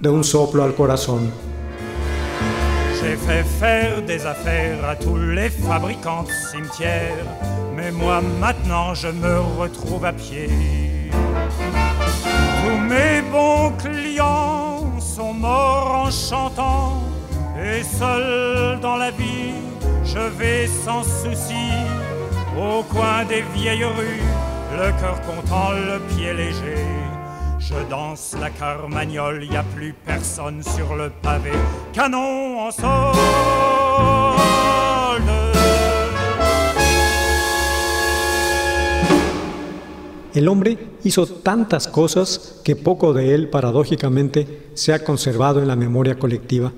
de 0.00 0.10
un 0.10 0.24
soplo 0.24 0.62
al 0.62 0.74
corazón. 0.74 1.30
J'ai 3.12 3.18
fait 3.18 3.44
faire 3.44 4.00
des 4.00 4.24
affaires 4.24 4.82
à 4.88 4.96
tous 4.96 5.18
les 5.18 5.50
fabricants 5.50 6.22
de 6.22 6.30
cimetières, 6.30 7.26
mais 7.76 7.92
moi 7.92 8.22
maintenant 8.40 8.94
je 8.94 9.08
me 9.08 9.38
retrouve 9.58 10.06
à 10.06 10.14
pied. 10.14 10.48
Tous 11.10 12.78
mes 12.78 13.20
bons 13.30 13.72
clients 13.76 14.98
sont 14.98 15.34
morts 15.34 16.06
en 16.06 16.10
chantant 16.10 17.02
Et 17.62 17.82
seul 17.82 18.80
dans 18.80 18.96
la 18.96 19.10
vie, 19.10 19.60
je 20.06 20.20
vais 20.38 20.66
sans 20.66 21.02
souci 21.02 21.68
au 22.56 22.82
coin 22.82 23.26
des 23.28 23.44
vieilles 23.54 23.84
rues, 23.84 24.24
le 24.72 24.90
cœur 24.98 25.20
content, 25.20 25.72
le 25.72 25.98
pied 26.08 26.32
léger. 26.32 27.11
Je 27.68 27.88
danse 27.88 28.36
la 28.40 28.50
carmagnole, 28.50 29.44
y 29.44 29.56
a 29.56 29.62
plus 29.62 29.94
personne 30.04 30.62
sur 30.62 30.96
le 30.96 31.10
pavé. 31.22 31.52
Canon 31.92 32.66
en 32.66 32.72
solde. 32.72 33.18
El 40.34 40.48
hombre 40.48 40.78
hizo 41.04 41.26
tantas 41.26 41.88
cosas 41.88 42.60
que 42.64 42.74
poco 42.74 43.12
de 43.12 43.34
él, 43.34 43.50
paradójicamente, 43.50 44.70
se 44.74 44.94
ha 44.94 45.04
conservado 45.04 45.60
en 45.60 45.68
la 45.68 45.76
memoria 45.76 46.18
colectiva. 46.18 46.72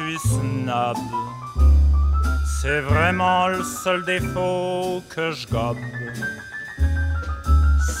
Suis 0.00 0.18
snob. 0.18 0.96
C'est 2.60 2.80
vraiment 2.80 3.48
le 3.48 3.62
seul 3.62 4.04
défaut 4.04 5.02
que 5.08 5.32
je 5.32 5.46
gobe. 5.46 5.78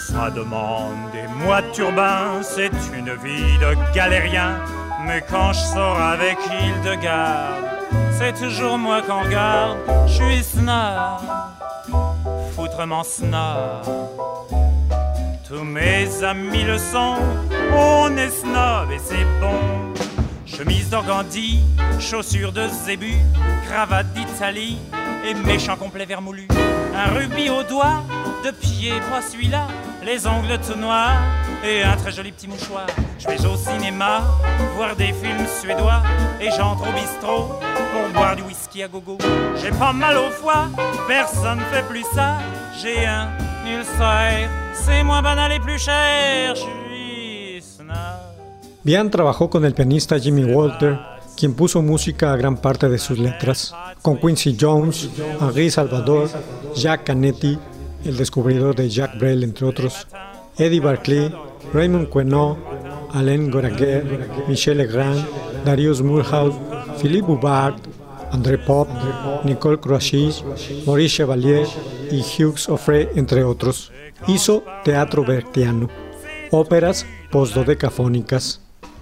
Ça 0.08 0.30
demande 0.30 1.12
des 1.12 1.26
mois 1.44 1.62
de 1.62 1.70
turbin, 1.70 2.42
c'est 2.42 2.72
une 2.94 3.14
vie 3.24 3.58
de 3.58 3.94
galérien. 3.94 4.58
Mais 5.06 5.22
quand 5.28 5.52
je 5.52 5.60
sors 5.60 6.00
avec 6.00 6.36
Hildegarde, 6.50 7.64
c'est 8.18 8.34
toujours 8.34 8.76
moi 8.76 9.02
qu'on 9.02 9.22
regarde. 9.22 9.78
Je 10.06 10.12
suis 10.12 10.42
snob, 10.42 11.20
foutrement 12.54 13.04
snob. 13.04 13.84
Tous 15.48 15.64
mes 15.64 16.22
amis 16.22 16.64
le 16.64 16.78
sont, 16.78 17.16
on 17.72 18.16
est 18.16 18.30
snob 18.30 18.90
et 18.92 18.98
c'est 18.98 19.26
bon. 19.40 19.90
Chemise 20.60 20.90
d'organdi, 20.90 21.58
chaussures 21.98 22.52
de 22.52 22.68
zébu, 22.84 23.14
cravate 23.66 24.12
d'Italie 24.12 24.76
et 25.26 25.32
méchant 25.32 25.74
complet 25.74 26.04
vermoulu. 26.04 26.46
Un 26.94 27.14
rubis 27.14 27.48
au 27.48 27.62
doigt, 27.62 28.02
de 28.44 28.50
pied, 28.50 28.92
moi 29.08 29.22
celui-là, 29.22 29.68
les 30.04 30.26
ongles 30.26 30.58
tout 30.58 30.78
noirs 30.78 31.16
et 31.64 31.82
un 31.82 31.96
très 31.96 32.12
joli 32.12 32.30
petit 32.30 32.46
mouchoir. 32.46 32.84
Je 33.18 33.26
vais 33.26 33.46
au 33.46 33.56
cinéma, 33.56 34.20
voir 34.76 34.94
des 34.96 35.14
films 35.14 35.46
suédois 35.62 36.02
et 36.42 36.50
j'entre 36.50 36.86
au 36.86 36.92
bistrot 36.92 37.58
pour 37.92 38.10
boire 38.12 38.36
du 38.36 38.42
whisky 38.42 38.82
à 38.82 38.88
gogo. 38.88 39.16
J'ai 39.62 39.70
pas 39.70 39.94
mal 39.94 40.18
au 40.18 40.28
foie, 40.28 40.68
personne 41.08 41.60
fait 41.72 41.88
plus 41.88 42.04
ça. 42.14 42.36
J'ai 42.82 43.06
un 43.06 43.30
ulcère, 43.66 44.50
c'est 44.74 45.02
moins 45.04 45.22
banal 45.22 45.52
et 45.52 45.60
plus 45.60 45.78
cher. 45.78 46.54
Bian 48.82 49.10
trabajó 49.10 49.50
con 49.50 49.66
el 49.66 49.74
pianista 49.74 50.18
Jimmy 50.18 50.44
Walter, 50.44 50.98
quien 51.36 51.52
puso 51.52 51.82
música 51.82 52.32
a 52.32 52.36
gran 52.36 52.56
parte 52.56 52.88
de 52.88 52.98
sus 52.98 53.18
letras, 53.18 53.74
con 54.00 54.16
Quincy 54.16 54.56
Jones, 54.58 55.10
Henri 55.38 55.70
Salvador, 55.70 56.30
Jacques 56.74 57.06
Canetti, 57.06 57.58
el 58.06 58.16
descubridor 58.16 58.74
de 58.74 58.88
Jacques 58.88 59.20
Brel, 59.20 59.44
entre 59.44 59.66
otros, 59.66 60.06
Eddie 60.56 60.80
Barclay, 60.80 61.30
Raymond 61.74 62.08
Queneau, 62.08 62.56
Alain 63.12 63.50
Goraguer, 63.50 64.28
Michel 64.48 64.78
Legrand, 64.78 65.26
Darius 65.64 66.00
Mulhouse, 66.00 66.56
Philippe 66.98 67.26
Bouvard, 67.26 67.74
André 68.32 68.56
Pop, 68.56 68.88
Nicole 69.44 69.78
Crochis, 69.78 70.42
Maurice 70.86 71.16
Chevalier 71.16 71.66
y 72.10 72.20
Hughes 72.22 72.68
Offray, 72.70 73.08
entre 73.14 73.44
otros. 73.44 73.92
Hizo 74.26 74.62
teatro 74.84 75.22
bertiano, 75.24 75.88
óperas 76.50 77.04
postdodecafónicas, 77.30 78.60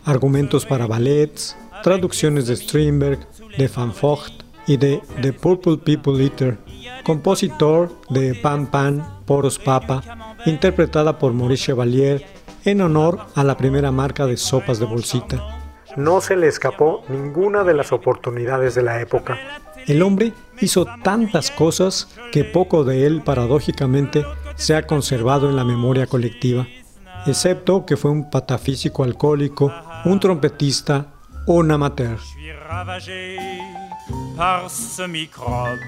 argumentos 0.09 0.65
para 0.65 0.87
ballets, 0.87 1.55
traducciones 1.83 2.47
de 2.47 2.57
Strindberg, 2.57 3.19
de 3.59 3.69
Van 3.69 3.93
Vogt 4.01 4.43
y 4.67 4.79
de 4.79 5.03
The 5.21 5.35
Purple 5.35 5.77
People 5.77 6.23
Eater, 6.23 6.57
compositor 7.05 7.91
de 8.09 8.35
Pan 8.35 8.67
Pan, 8.67 9.21
Poros 9.27 9.59
Papa, 9.59 10.03
interpretada 10.47 11.19
por 11.19 11.35
Maurice 11.35 11.67
Chevalier 11.67 12.25
en 12.65 12.81
honor 12.81 13.19
a 13.35 13.45
la 13.45 13.59
primera 13.59 13.93
marca 13.93 14.25
de 14.25 14.39
sopas 14.39 14.79
de 14.79 14.87
bolsita. 14.87 15.61
No 15.97 16.23
se 16.23 16.37
le 16.37 16.49
escapó 16.49 17.05
ninguna 17.09 17.63
de 17.63 17.75
las 17.75 17.93
oportunidades 17.93 18.75
de 18.75 18.83
la 18.83 19.03
época. 19.03 19.39
El 19.87 20.01
hombre 20.03 20.33
hizo 20.61 20.87
tantas 21.05 21.51
cosas 21.51 22.09
que 22.33 22.45
poco 22.45 22.85
de 22.85 23.07
él, 23.07 23.21
paradójicamente, 23.23 24.25
se 24.57 24.75
ha 24.75 24.87
conservado 24.87 25.51
en 25.51 25.57
la 25.57 25.65
memoria 25.65 26.07
colectiva, 26.07 26.67
excepto 27.27 27.85
que 27.85 27.97
fue 27.97 28.11
un 28.11 28.31
patafísico 28.31 29.05
alcohólico, 29.05 29.73
un 30.05 30.19
trompetista, 30.19 31.05
un 31.49 31.71
amateur. 31.71 32.19
Je 32.19 32.25
suis 32.25 32.53
ravagé 32.69 33.39
par 34.37 34.71
ce 34.71 35.03
microbe. 35.03 35.79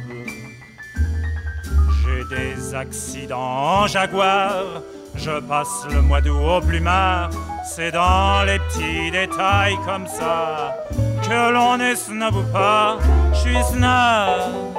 J'ai 2.02 2.36
des 2.36 2.74
accidents 2.74 3.82
en 3.82 3.86
jaguar. 3.86 4.82
Je 5.16 5.40
passe 5.40 5.86
le 5.90 6.02
mois 6.02 6.20
d'août 6.20 6.40
au 6.40 6.60
plumard. 6.60 7.30
C'est 7.64 7.92
dans 7.92 8.44
les 8.44 8.58
petits 8.58 9.10
détails 9.10 9.76
comme 9.84 10.06
ça 10.06 10.74
que 11.22 11.52
l'on 11.52 11.78
est 11.78 11.96
snob 11.96 12.36
ou 12.36 12.52
pas. 12.52 12.98
Je 13.32 13.38
suis 13.38 13.62
snob, 13.64 14.76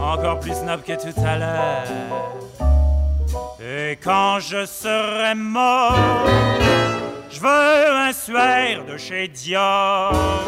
encore 0.00 0.40
plus 0.40 0.54
snob 0.54 0.82
que 0.82 0.92
tout 0.92 1.20
à 1.20 1.38
l'heure. 1.38 1.84
Et 3.60 3.98
quand 4.02 4.38
je 4.40 4.64
serai 4.66 5.34
mort, 5.34 5.96
je 7.34 7.40
veux 7.40 7.48
un 7.48 8.12
suaire 8.12 8.84
de 8.86 8.96
chez 8.96 9.28
Dior. 9.28 10.44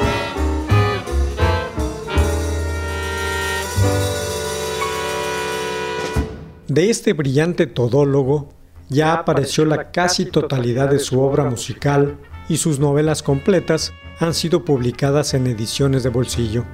De 6.69 6.91
este 6.91 7.13
brillante 7.13 7.67
todólogo 7.67 8.49
ya 8.89 9.15
apareció 9.15 9.65
la 9.65 9.91
casi 9.91 10.27
totalidad 10.27 10.89
de 10.89 10.99
su 10.99 11.21
obra 11.21 11.45
musical 11.45 12.17
y 12.49 12.57
sus 12.59 12.79
novelas 12.79 13.23
completas 13.23 13.93
han 14.21 14.35
sido 14.35 14.65
publicadas 14.65 15.35
en 15.35 15.47
ediciones 15.47 16.05
de 16.05 16.11
bolsillo. 16.11 16.65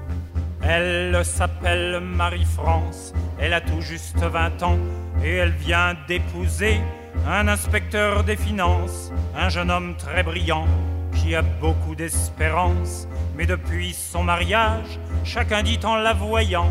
Elle 0.63 1.25
s'appelle 1.25 2.01
Marie-France, 2.01 3.15
elle 3.39 3.55
a 3.55 3.61
tout 3.61 3.81
juste 3.81 4.19
20 4.19 4.63
ans 4.63 4.79
et 5.25 5.37
elle 5.37 5.53
vient 5.53 5.97
d'épouser 6.07 6.81
un 7.27 7.49
inspecteur 7.49 8.25
des 8.25 8.37
finances, 8.37 9.13
un 9.37 9.49
jeune 9.49 9.71
homme 9.71 9.95
très 9.97 10.23
brillant 10.23 10.67
qui 11.15 11.35
a 11.35 11.43
beaucoup 11.43 11.95
d'espérance. 11.95 13.07
Mais 13.37 13.47
depuis 13.47 13.95
son 13.95 14.23
mariage, 14.23 14.99
chacun 15.25 15.63
dit 15.63 15.79
en 15.85 15.97
la 15.97 16.13
voyant, 16.13 16.71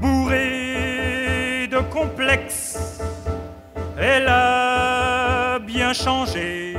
bourré 0.00 1.68
de 1.70 1.78
complexes, 1.90 3.00
elle 3.98 4.26
a 4.28 5.58
bien 5.58 5.92
changé. 5.92 6.76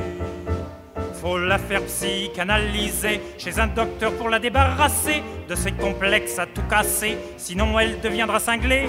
Faut 1.22 1.38
la 1.38 1.58
faire 1.58 1.84
psychanalyser 1.86 3.22
chez 3.38 3.60
un 3.60 3.68
docteur 3.68 4.12
pour 4.14 4.30
la 4.30 4.40
débarrasser 4.40 5.24
de 5.48 5.56
ses 5.56 5.72
complexes 5.72 6.38
à 6.38 6.46
tout 6.46 6.64
casser, 6.70 7.18
sinon 7.38 7.80
elle 7.80 8.02
deviendra 8.02 8.40
cinglée. 8.40 8.88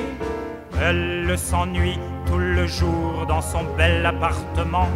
Elle 0.83 1.37
s'ennuie 1.39 1.99
tout 2.27 2.39
le 2.39 2.67
jour 2.67 3.25
dans 3.27 3.41
son 3.41 3.65
bel 3.77 4.05
appartement, 4.05 4.89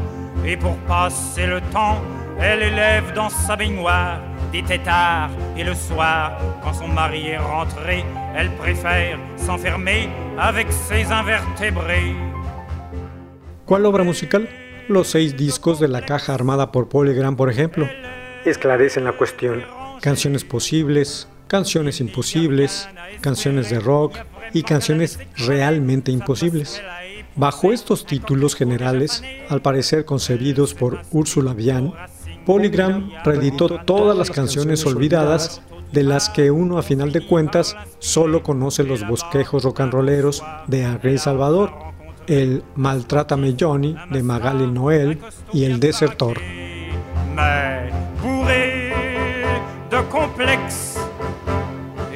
et 0.45 0.57
pour 0.57 0.77
passer 0.89 1.47
le 1.47 1.61
temps, 1.73 1.99
elle 2.41 2.63
élève 2.63 3.13
dans 3.15 3.29
sa 3.29 3.57
baignoire 3.57 4.21
des 4.53 4.63
têtards, 4.63 5.31
et 5.57 5.65
le 5.65 5.75
soir, 5.75 6.39
quand 6.63 6.73
son 6.73 6.89
mari 6.89 7.29
est 7.29 7.39
rentré, 7.39 8.05
elle 8.37 8.51
préfère 8.53 9.19
s'enfermer 9.37 10.09
avec 10.39 10.69
ses 10.73 11.11
invertébrés. 11.13 12.15
¿Cuál 13.65 13.85
obra 13.87 14.05
musical? 14.05 14.49
Los 14.89 15.09
seis 15.09 15.37
discos 15.37 15.79
de 15.79 15.89
la 15.89 16.01
caja 16.01 16.33
armada 16.33 16.73
por 16.73 16.89
Polygram, 16.89 17.37
por 17.37 17.51
ejemplo, 17.51 17.87
esclarecen 18.47 19.05
la 19.05 19.13
cuestión. 19.13 19.63
Canciones 20.01 20.45
posibles, 20.45 21.29
canciones 21.49 22.01
imposibles, 22.01 22.89
canciones 23.21 23.71
de 23.71 23.81
rock 23.81 24.17
y 24.53 24.63
canciones 24.63 25.19
realmente 25.37 26.13
imposibles. 26.13 26.81
Bajo 27.35 27.73
estos 27.73 28.07
títulos 28.07 28.55
generales, 28.55 29.23
al 29.49 29.63
parecer 29.63 30.05
concebidos 30.05 30.75
por 30.75 31.01
Ursula 31.11 31.55
Bian, 31.55 31.93
Polygram 32.47 33.11
reeditó 33.25 33.69
todas 33.85 34.17
las 34.17 34.31
canciones 34.31 34.85
olvidadas 34.87 35.63
de 35.93 36.03
las 36.03 36.29
que 36.29 36.51
uno 36.51 36.79
a 36.79 36.83
final 36.83 37.13
de 37.13 37.27
cuentas 37.27 37.77
solo 37.99 38.43
conoce 38.43 38.85
los 38.85 39.07
bosquejos 39.07 39.65
rolleros 39.65 40.43
de 40.67 40.83
Henri 40.83 41.19
Salvador, 41.19 41.73
el 42.27 42.63
Maltrátame 42.75 43.57
Johnny 43.59 43.97
de 44.11 44.23
Magali 44.23 44.67
Noel 44.67 45.19
y 45.53 45.65
el 45.65 45.81
Desertor. 45.81 46.39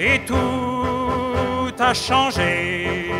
Et 0.04 0.18
tout 0.26 0.34
a 1.78 1.94
changé. 1.94 3.12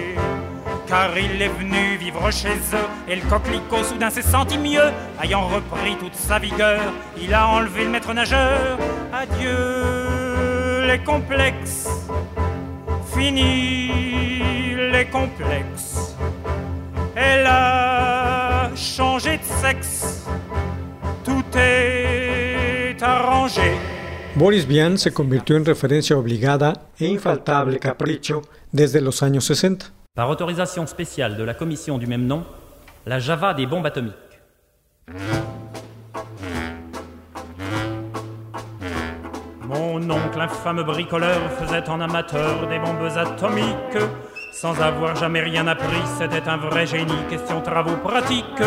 Car 0.89 1.17
il 1.17 1.41
est 1.41 1.49
venu 1.49 1.97
vivre 1.97 2.29
chez 2.33 2.57
eux 2.75 2.89
et 3.09 3.15
le 3.15 3.23
coquelicot 3.23 3.85
soudain 3.85 4.11
s'est 4.11 4.21
senti 4.21 4.59
mieux. 4.59 4.91
Ayant 5.23 5.47
repris 5.47 5.97
toute 5.97 6.17
sa 6.17 6.41
vigueur, 6.41 6.81
il 7.17 7.33
a 7.33 7.47
enlevé 7.47 7.85
le 7.85 7.91
maître 7.91 8.13
nageur. 8.13 8.79
Adieu 9.13 10.89
les 10.89 10.99
complexes. 10.99 11.89
Fini 13.15 14.75
les 14.91 15.05
complexes. 15.05 16.17
Elle 17.15 17.47
a 17.47 18.71
changé 18.75 19.39
de 19.39 19.45
sexe. 19.45 20.27
Tout 21.25 21.45
est. 21.57 21.82
Boris 24.35 24.67
Vian 24.67 24.97
se 24.97 25.13
convirtió 25.13 25.57
en 25.57 25.67
referencia 25.67 26.17
obligada 26.17 26.73
e 26.99 27.05
infaltable 27.05 27.79
capricho 27.79 28.41
desde 28.73 29.03
los 29.03 29.23
años 29.23 29.45
60. 29.45 29.93
Par 30.15 30.31
autorisation 30.31 30.87
spéciale 30.87 31.37
de 31.37 31.45
la 31.45 31.55
commission 31.55 31.99
du 31.99 32.07
même 32.07 32.27
nom, 32.27 32.43
la 33.05 33.19
Java 33.19 33.53
des 33.53 33.67
bombes 33.67 33.85
atomiques. 33.85 34.15
Mon 39.67 40.11
oncle, 40.11 40.41
infâme 40.41 40.83
bricoleur, 40.83 41.51
faisait 41.59 41.87
en 41.91 42.01
amateur 42.01 42.67
des 42.69 42.79
bombes 42.79 43.11
atomiques. 43.15 44.03
Sans 44.55 44.81
avoir 44.81 45.15
jamais 45.15 45.41
rien 45.41 45.67
appris, 45.67 46.03
c'était 46.19 46.49
un 46.49 46.57
vrai 46.57 46.87
génie, 46.87 47.27
question 47.29 47.61
travaux 47.61 47.99
pratiques. 47.99 48.63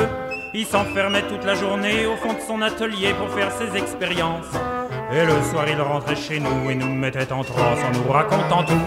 Il 0.54 0.66
s'enfermait 0.68 1.28
toute 1.28 1.44
la 1.44 1.56
journée 1.56 2.06
au 2.06 2.16
fond 2.18 2.34
de 2.34 2.42
son 2.48 2.62
atelier 2.62 3.16
pour 3.16 3.30
faire 3.32 3.52
ses 3.52 3.76
expériences. 3.76 4.54
Et 5.12 5.26
le 5.26 5.42
soir, 5.50 5.66
il 5.68 5.82
rentrait 5.82 6.16
chez 6.16 6.40
nous 6.40 6.70
et 6.70 6.76
nous 6.76 6.94
mettait 6.94 7.32
en 7.32 7.44
transe 7.44 7.80
en 7.84 7.92
nous 7.98 8.12
racontant 8.12 8.64
tout. 8.64 8.82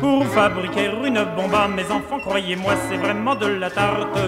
Pour 0.00 0.24
fabriquer 0.26 0.90
une 1.04 1.24
bombe 1.36 1.54
à 1.54 1.66
mes 1.66 1.84
enfants, 1.84 2.20
croyez-moi, 2.20 2.74
c'est 2.88 2.96
vraiment 2.96 3.34
de 3.34 3.46
la 3.46 3.70
tarte. 3.70 4.18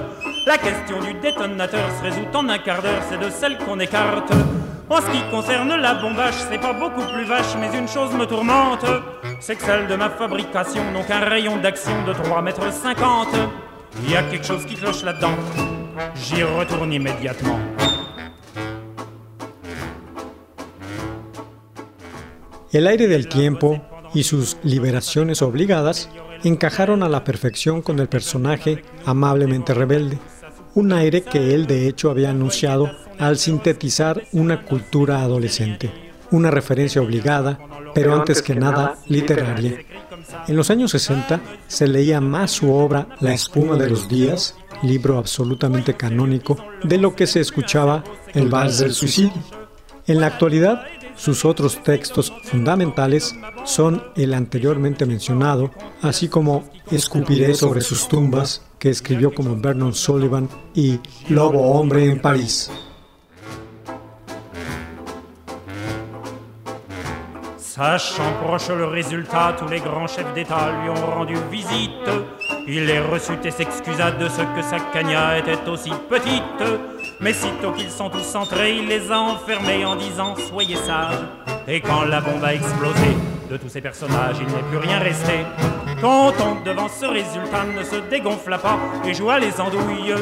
La 0.46 0.58
question 0.58 1.00
du 1.00 1.14
détonateur 1.14 1.88
se 1.98 2.02
résout 2.02 2.26
en 2.34 2.48
un 2.48 2.58
quart 2.58 2.82
d'heure, 2.82 3.02
c'est 3.08 3.20
de 3.20 3.30
celle 3.30 3.56
qu'on 3.58 3.78
écarte. 3.78 4.32
En 4.88 4.96
ce 4.96 5.10
qui 5.10 5.22
concerne 5.30 5.76
la 5.76 5.94
bombage, 5.94 6.34
c'est 6.50 6.58
pas 6.58 6.72
beaucoup 6.72 7.06
plus 7.12 7.24
vache, 7.24 7.54
mais 7.60 7.78
une 7.78 7.86
chose 7.86 8.12
me 8.12 8.26
tourmente, 8.26 8.84
c'est 9.38 9.54
que 9.54 9.62
celle 9.62 9.86
de 9.86 9.94
ma 9.94 10.10
fabrication 10.10 10.82
n'ont 10.92 11.04
qu'un 11.04 11.20
rayon 11.20 11.58
d'action 11.58 12.02
de 12.04 12.12
3 12.12 12.42
mètres 12.42 12.72
50. 12.72 13.28
Il 14.02 14.10
y 14.10 14.16
a 14.16 14.22
quelque 14.24 14.44
chose 14.44 14.66
qui 14.66 14.74
cloche 14.74 15.04
là-dedans. 15.04 15.36
j'y 16.16 16.42
retourne 16.42 16.92
immédiatement. 16.92 17.60
El 22.72 22.86
aire 22.86 23.08
del 23.08 23.28
tiempo 23.28 23.82
y 24.14 24.22
sus 24.22 24.56
liberaciones 24.62 25.42
obligadas 25.42 26.08
encajaron 26.44 27.02
a 27.02 27.08
la 27.08 27.24
perfección 27.24 27.82
con 27.82 27.98
el 27.98 28.08
personaje 28.08 28.84
amablemente 29.04 29.74
rebelde, 29.74 30.18
un 30.74 30.92
aire 30.92 31.22
que 31.22 31.52
él 31.52 31.66
de 31.66 31.88
hecho 31.88 32.10
había 32.10 32.30
anunciado 32.30 32.90
al 33.18 33.38
sintetizar 33.38 34.22
una 34.32 34.64
cultura 34.64 35.20
adolescente, 35.20 35.90
una 36.30 36.52
referencia 36.52 37.02
obligada, 37.02 37.58
pero 37.92 38.14
antes 38.14 38.40
que 38.40 38.54
nada 38.54 38.94
literaria. 39.08 39.80
En 40.46 40.54
los 40.54 40.70
años 40.70 40.92
60 40.92 41.40
se 41.66 41.88
leía 41.88 42.20
más 42.20 42.52
su 42.52 42.72
obra 42.72 43.08
La 43.20 43.34
espuma 43.34 43.76
de 43.76 43.90
los 43.90 44.08
días, 44.08 44.54
libro 44.82 45.18
absolutamente 45.18 45.94
canónico, 45.94 46.56
de 46.84 46.98
lo 46.98 47.16
que 47.16 47.26
se 47.26 47.40
escuchaba 47.40 48.04
El 48.32 48.48
vals 48.48 48.78
del 48.78 48.94
suicidio. 48.94 49.42
En 50.06 50.20
la 50.20 50.28
actualidad, 50.28 50.84
sus 51.20 51.44
otros 51.44 51.82
textos 51.82 52.32
fundamentales 52.44 53.36
son 53.64 54.02
el 54.16 54.32
anteriormente 54.32 55.04
mencionado, 55.04 55.70
así 56.00 56.28
como 56.28 56.64
Escupiré 56.90 57.54
sobre 57.54 57.82
sus 57.82 58.08
tumbas, 58.08 58.62
que 58.78 58.88
escribió 58.88 59.34
como 59.34 59.54
Vernon 59.54 59.94
Sullivan, 59.94 60.48
y 60.74 60.98
Lobo 61.28 61.72
Hombre 61.72 62.10
en 62.10 62.22
París. 62.22 62.70
Sachant 67.80 68.34
proche 68.44 68.68
le 68.68 68.84
résultat, 68.84 69.56
tous 69.58 69.66
les 69.66 69.80
grands 69.80 70.06
chefs 70.06 70.34
d'État 70.34 70.70
lui 70.82 70.90
ont 70.90 71.06
rendu 71.06 71.34
visite. 71.50 72.10
Il 72.68 72.84
les 72.84 73.00
reçut 73.00 73.38
et 73.42 73.50
s'excusa 73.50 74.10
de 74.10 74.28
ce 74.28 74.42
que 74.42 74.60
sa 74.60 74.78
cagna 74.92 75.38
était 75.38 75.66
aussi 75.66 75.90
petite. 76.10 76.42
Mais 77.20 77.32
sitôt 77.32 77.72
qu'ils 77.72 77.90
sont 77.90 78.10
tous 78.10 78.34
entrés, 78.34 78.76
il 78.76 78.86
les 78.86 79.10
a 79.10 79.18
enfermés 79.18 79.86
en 79.86 79.96
disant 79.96 80.34
Soyez 80.36 80.76
sages. 80.76 81.24
Et 81.66 81.80
quand 81.80 82.04
la 82.04 82.20
bombe 82.20 82.44
a 82.44 82.52
explosé, 82.52 83.16
de 83.50 83.56
tous 83.56 83.70
ces 83.70 83.80
personnages, 83.80 84.36
il 84.40 84.54
n'est 84.54 84.62
plus 84.68 84.76
rien 84.76 84.98
resté. 84.98 85.38
Content 86.00 86.56
devant 86.64 86.88
ce 86.88 87.04
résultat 87.04 87.64
ne 87.76 87.84
se 87.84 87.96
dégonfla 88.08 88.56
pas 88.56 88.78
et 89.06 89.12
joua 89.12 89.38
les 89.38 89.60
andouilles. 89.60 90.14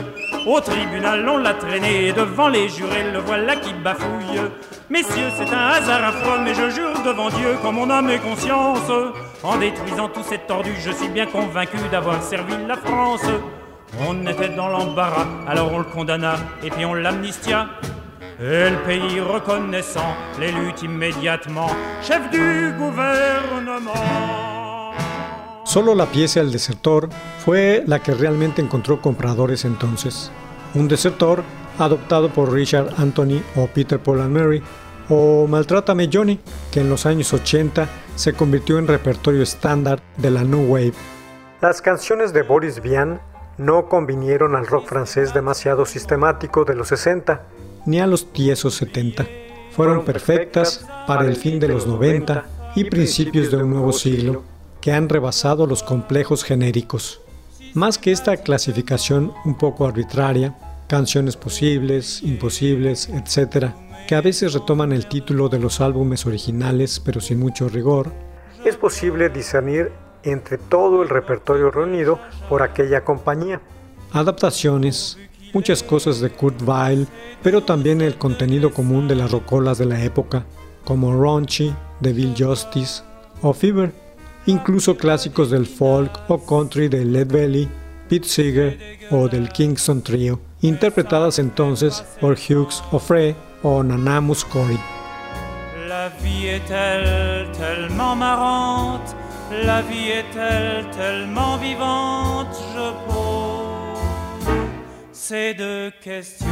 Au 0.44 0.60
tribunal, 0.60 1.28
on 1.28 1.38
l'a 1.38 1.54
traîné 1.54 2.08
et 2.08 2.12
devant 2.12 2.48
les 2.48 2.68
jurés, 2.68 3.12
le 3.12 3.20
voilà 3.20 3.54
qui 3.54 3.72
bafouille. 3.74 4.40
Messieurs, 4.90 5.30
c'est 5.36 5.54
un 5.54 5.68
hasard 5.68 6.02
affreux, 6.04 6.40
mais 6.44 6.54
je 6.54 6.70
jure 6.70 7.00
devant 7.04 7.28
Dieu, 7.28 7.56
comme 7.62 7.76
mon 7.76 7.90
âme 7.90 8.10
et 8.10 8.18
conscience, 8.18 8.90
en 9.44 9.56
détruisant 9.56 10.08
tous 10.08 10.24
ces 10.24 10.38
tordus, 10.38 10.74
je 10.80 10.90
suis 10.90 11.08
bien 11.08 11.26
convaincu 11.26 11.76
d'avoir 11.92 12.22
servi 12.22 12.54
la 12.66 12.76
France. 12.76 13.26
On 14.08 14.26
était 14.26 14.48
dans 14.48 14.68
l'embarras, 14.68 15.26
alors 15.46 15.72
on 15.72 15.78
le 15.78 15.84
condamna 15.84 16.36
et 16.64 16.70
puis 16.70 16.84
on 16.84 16.94
l'amnistia. 16.94 17.68
Et 18.40 18.70
le 18.70 18.78
pays 18.84 19.20
reconnaissant 19.20 20.14
les 20.40 20.50
luttes 20.50 20.82
immédiatement, 20.82 21.68
chef 22.02 22.30
du 22.30 22.72
gouvernement. 22.78 24.57
Solo 25.68 25.94
la 25.94 26.06
pieza 26.06 26.40
El 26.40 26.50
Desertor 26.50 27.10
fue 27.44 27.84
la 27.86 28.02
que 28.02 28.14
realmente 28.14 28.62
encontró 28.62 29.02
compradores 29.02 29.66
entonces. 29.66 30.30
Un 30.74 30.88
desertor 30.88 31.42
adoptado 31.78 32.30
por 32.30 32.50
Richard 32.50 32.94
Anthony 32.96 33.42
o 33.54 33.66
Peter 33.66 33.98
Paul 33.98 34.22
and 34.22 34.34
Mary, 34.34 34.62
o 35.10 35.46
Maltrátame 35.46 36.08
Johnny, 36.10 36.40
que 36.72 36.80
en 36.80 36.88
los 36.88 37.04
años 37.04 37.34
80 37.34 37.86
se 38.16 38.32
convirtió 38.32 38.78
en 38.78 38.88
repertorio 38.88 39.42
estándar 39.42 40.00
de 40.16 40.30
la 40.30 40.42
New 40.42 40.72
Wave. 40.72 40.94
Las 41.60 41.82
canciones 41.82 42.32
de 42.32 42.44
Boris 42.44 42.80
Vian 42.80 43.20
no 43.58 43.90
convinieron 43.90 44.56
al 44.56 44.66
rock 44.66 44.86
francés 44.86 45.34
demasiado 45.34 45.84
sistemático 45.84 46.64
de 46.64 46.76
los 46.76 46.88
60 46.88 47.42
ni 47.84 48.00
a 48.00 48.06
los 48.06 48.32
tiesos 48.32 48.74
70. 48.76 49.26
Fueron 49.72 50.02
perfectas 50.06 50.86
para 51.06 51.26
el 51.26 51.36
fin 51.36 51.60
de 51.60 51.68
los 51.68 51.86
90 51.86 52.46
y 52.74 52.84
principios 52.84 53.50
de 53.50 53.58
un 53.58 53.68
nuevo 53.68 53.92
siglo, 53.92 54.44
que 54.88 54.94
han 54.94 55.10
rebasado 55.10 55.66
los 55.66 55.82
complejos 55.82 56.42
genéricos. 56.42 57.20
Más 57.74 57.98
que 57.98 58.10
esta 58.10 58.38
clasificación 58.38 59.34
un 59.44 59.54
poco 59.54 59.86
arbitraria, 59.86 60.56
canciones 60.88 61.36
posibles, 61.36 62.22
imposibles, 62.22 63.10
etc., 63.10 63.66
que 64.08 64.14
a 64.14 64.22
veces 64.22 64.54
retoman 64.54 64.92
el 64.92 65.06
título 65.06 65.50
de 65.50 65.58
los 65.58 65.82
álbumes 65.82 66.24
originales 66.24 67.00
pero 67.00 67.20
sin 67.20 67.38
mucho 67.38 67.68
rigor, 67.68 68.10
es 68.64 68.78
posible 68.78 69.28
discernir 69.28 69.92
entre 70.22 70.56
todo 70.56 71.02
el 71.02 71.10
repertorio 71.10 71.70
reunido 71.70 72.18
por 72.48 72.62
aquella 72.62 73.04
compañía. 73.04 73.60
Adaptaciones, 74.12 75.18
muchas 75.52 75.82
cosas 75.82 76.20
de 76.20 76.30
Kurt 76.30 76.62
Weill, 76.66 77.06
pero 77.42 77.62
también 77.62 78.00
el 78.00 78.16
contenido 78.16 78.72
común 78.72 79.06
de 79.06 79.16
las 79.16 79.32
rocolas 79.32 79.76
de 79.76 79.84
la 79.84 80.02
época, 80.02 80.46
como 80.86 81.12
Raunchy, 81.12 81.74
de 82.00 82.14
Bill 82.14 82.34
Justice 82.38 83.02
o 83.42 83.52
Fever, 83.52 84.07
incluso 84.48 84.96
clásicos 84.96 85.50
del 85.50 85.66
folk 85.66 86.10
o 86.28 86.38
country 86.38 86.88
de 86.88 87.04
Led 87.04 87.30
Belly, 87.30 87.68
Pete 88.08 88.26
Seeger 88.26 88.78
o 89.10 89.28
del 89.28 89.50
Kingston 89.50 90.02
Trio, 90.02 90.40
interpretadas 90.62 91.38
entonces 91.38 92.02
por 92.20 92.32
Hughes 92.32 92.82
O'Frey 92.90 93.36
o 93.62 93.82
Nana 93.82 94.20
Muscori. 94.22 94.78
La 95.86 96.08
vie 96.22 96.48
est-elle 96.48 97.50
tellement 97.52 98.16
marrante 98.16 99.14
La 99.64 99.82
vie 99.82 100.10
est-elle 100.10 100.88
tellement 100.90 101.58
vivante 101.58 102.56
Je 102.74 102.92
pose 103.06 104.48
ces 105.12 105.52
deux 105.52 105.92
questions. 106.02 106.46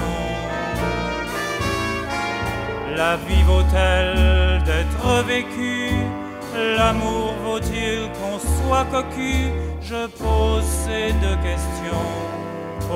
La 2.95 3.17
vie 3.17 3.43
vaut-elle 3.45 4.63
d'être 4.65 5.25
vécue 5.27 6.06
L'amour 6.57 7.35
vaut-il 7.45 8.11
qu'on 8.17 8.39
soit 8.39 8.87
cocu? 8.87 9.51
Je 9.83 10.07
pose 10.07 10.65
ces 10.65 11.13
deux 11.13 11.37
questions 11.37 12.09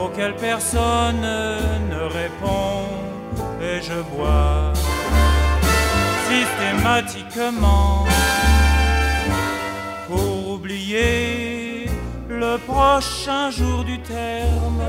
auxquelles 0.03 0.37
personne 0.37 1.21
ne 1.21 2.03
répond 2.21 2.87
et 3.61 3.83
je 3.83 4.01
bois 4.15 4.73
systématiquement 6.29 8.07
pour 10.09 10.53
oublier 10.55 11.87
le 12.29 12.57
prochain 12.59 13.51
jour 13.51 13.85
du 13.85 13.99
terme. 14.01 14.83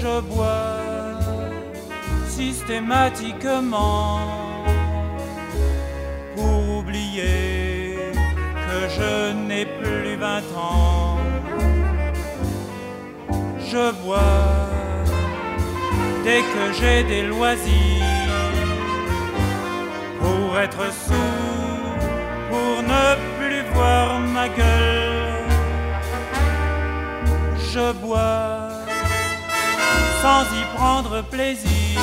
Je 0.00 0.20
bois 0.20 0.78
systématiquement 2.28 4.20
pour 6.36 6.78
oublier 6.78 7.96
que 8.66 8.78
je 8.96 9.32
n'ai 9.46 9.64
plus 9.80 10.16
vingt 10.16 10.48
ans. 10.56 11.18
Je 13.70 13.84
bois 14.02 14.68
dès 16.24 16.42
que 16.52 16.64
j'ai 16.78 17.02
des 17.04 17.22
loisirs 17.22 18.52
pour 20.20 20.58
être 20.66 20.84
sourd, 21.06 21.96
pour 22.50 22.74
ne 22.92 23.06
plus 23.36 23.62
voir 23.74 24.20
ma 24.36 24.48
gueule. 24.48 25.48
Je 27.72 27.92
bois 28.04 28.68
sans 30.22 30.44
y 30.60 30.62
prendre 30.76 31.22
plaisir 31.34 32.00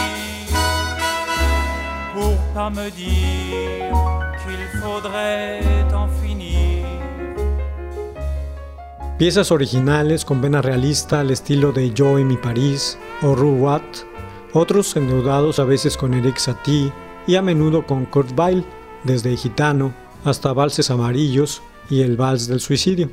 pour 2.14 2.36
pas 2.54 2.70
me 2.70 2.90
dire 2.92 4.13
qu'il 4.44 4.82
faudrait 4.82 5.62
en 5.94 6.08
finir. 6.22 6.86
Piezas 9.18 9.52
originales 9.52 10.26
con 10.26 10.42
vena 10.42 10.62
realista 10.62 11.20
al 11.22 11.32
estilo 11.32 11.72
de 11.72 11.94
Joe 11.96 12.24
Mi 12.26 12.36
París 12.36 12.98
o 13.22 13.36
Ru 13.36 13.56
Watt, 13.56 13.84
otros 14.54 14.96
endeudados 14.96 15.60
a 15.60 15.64
veces 15.64 15.96
con 15.98 16.14
Eric 16.14 16.38
Satie 16.38 16.92
y 17.26 17.36
a 17.36 17.42
menudo 17.42 17.86
con 17.86 18.06
Kurt 18.06 18.38
Weill, 18.38 18.66
desde 19.04 19.38
Gitano 19.38 19.94
hasta 20.26 20.54
Valses 20.54 20.90
Amarillos 20.90 21.62
y 21.90 22.02
el 22.02 22.18
Vals 22.18 22.48
del 22.48 22.60
Suicidio, 22.60 23.10